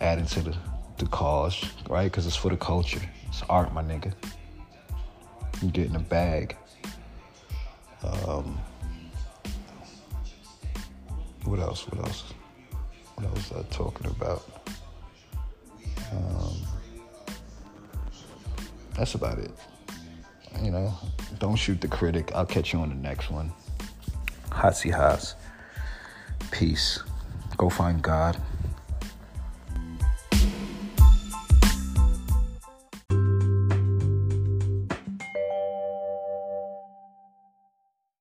adding 0.00 0.26
to 0.26 0.40
the, 0.40 0.56
the 0.98 1.06
cause, 1.06 1.64
right? 1.88 2.04
Because 2.04 2.26
it's 2.26 2.36
for 2.36 2.50
the 2.50 2.56
culture. 2.56 3.00
It's 3.28 3.42
art, 3.48 3.72
my 3.72 3.82
nigga. 3.82 4.12
You 5.62 5.70
get 5.70 5.88
in 5.88 5.96
a 5.96 6.00
bag. 6.00 6.56
Um, 8.02 8.58
what 11.44 11.60
else? 11.60 11.86
What 11.88 12.06
else? 12.06 12.34
What 13.14 13.26
else 13.26 13.50
was 13.50 13.64
I 13.64 13.74
talking 13.74 14.06
about? 14.06 14.44
Um, 16.12 16.56
that's 18.96 19.14
about 19.14 19.38
it. 19.38 19.50
You 20.62 20.70
know, 20.70 20.94
don't 21.38 21.56
shoot 21.56 21.80
the 21.80 21.88
critic. 21.88 22.32
I'll 22.34 22.46
catch 22.46 22.72
you 22.72 22.80
on 22.80 22.88
the 22.88 22.94
next 22.94 23.30
one. 23.30 23.52
Hot 24.52 24.76
Seat 24.76 24.90
Haas. 24.94 25.34
Peace. 26.50 27.02
Go 27.56 27.68
find 27.68 28.02
God. 28.02 28.40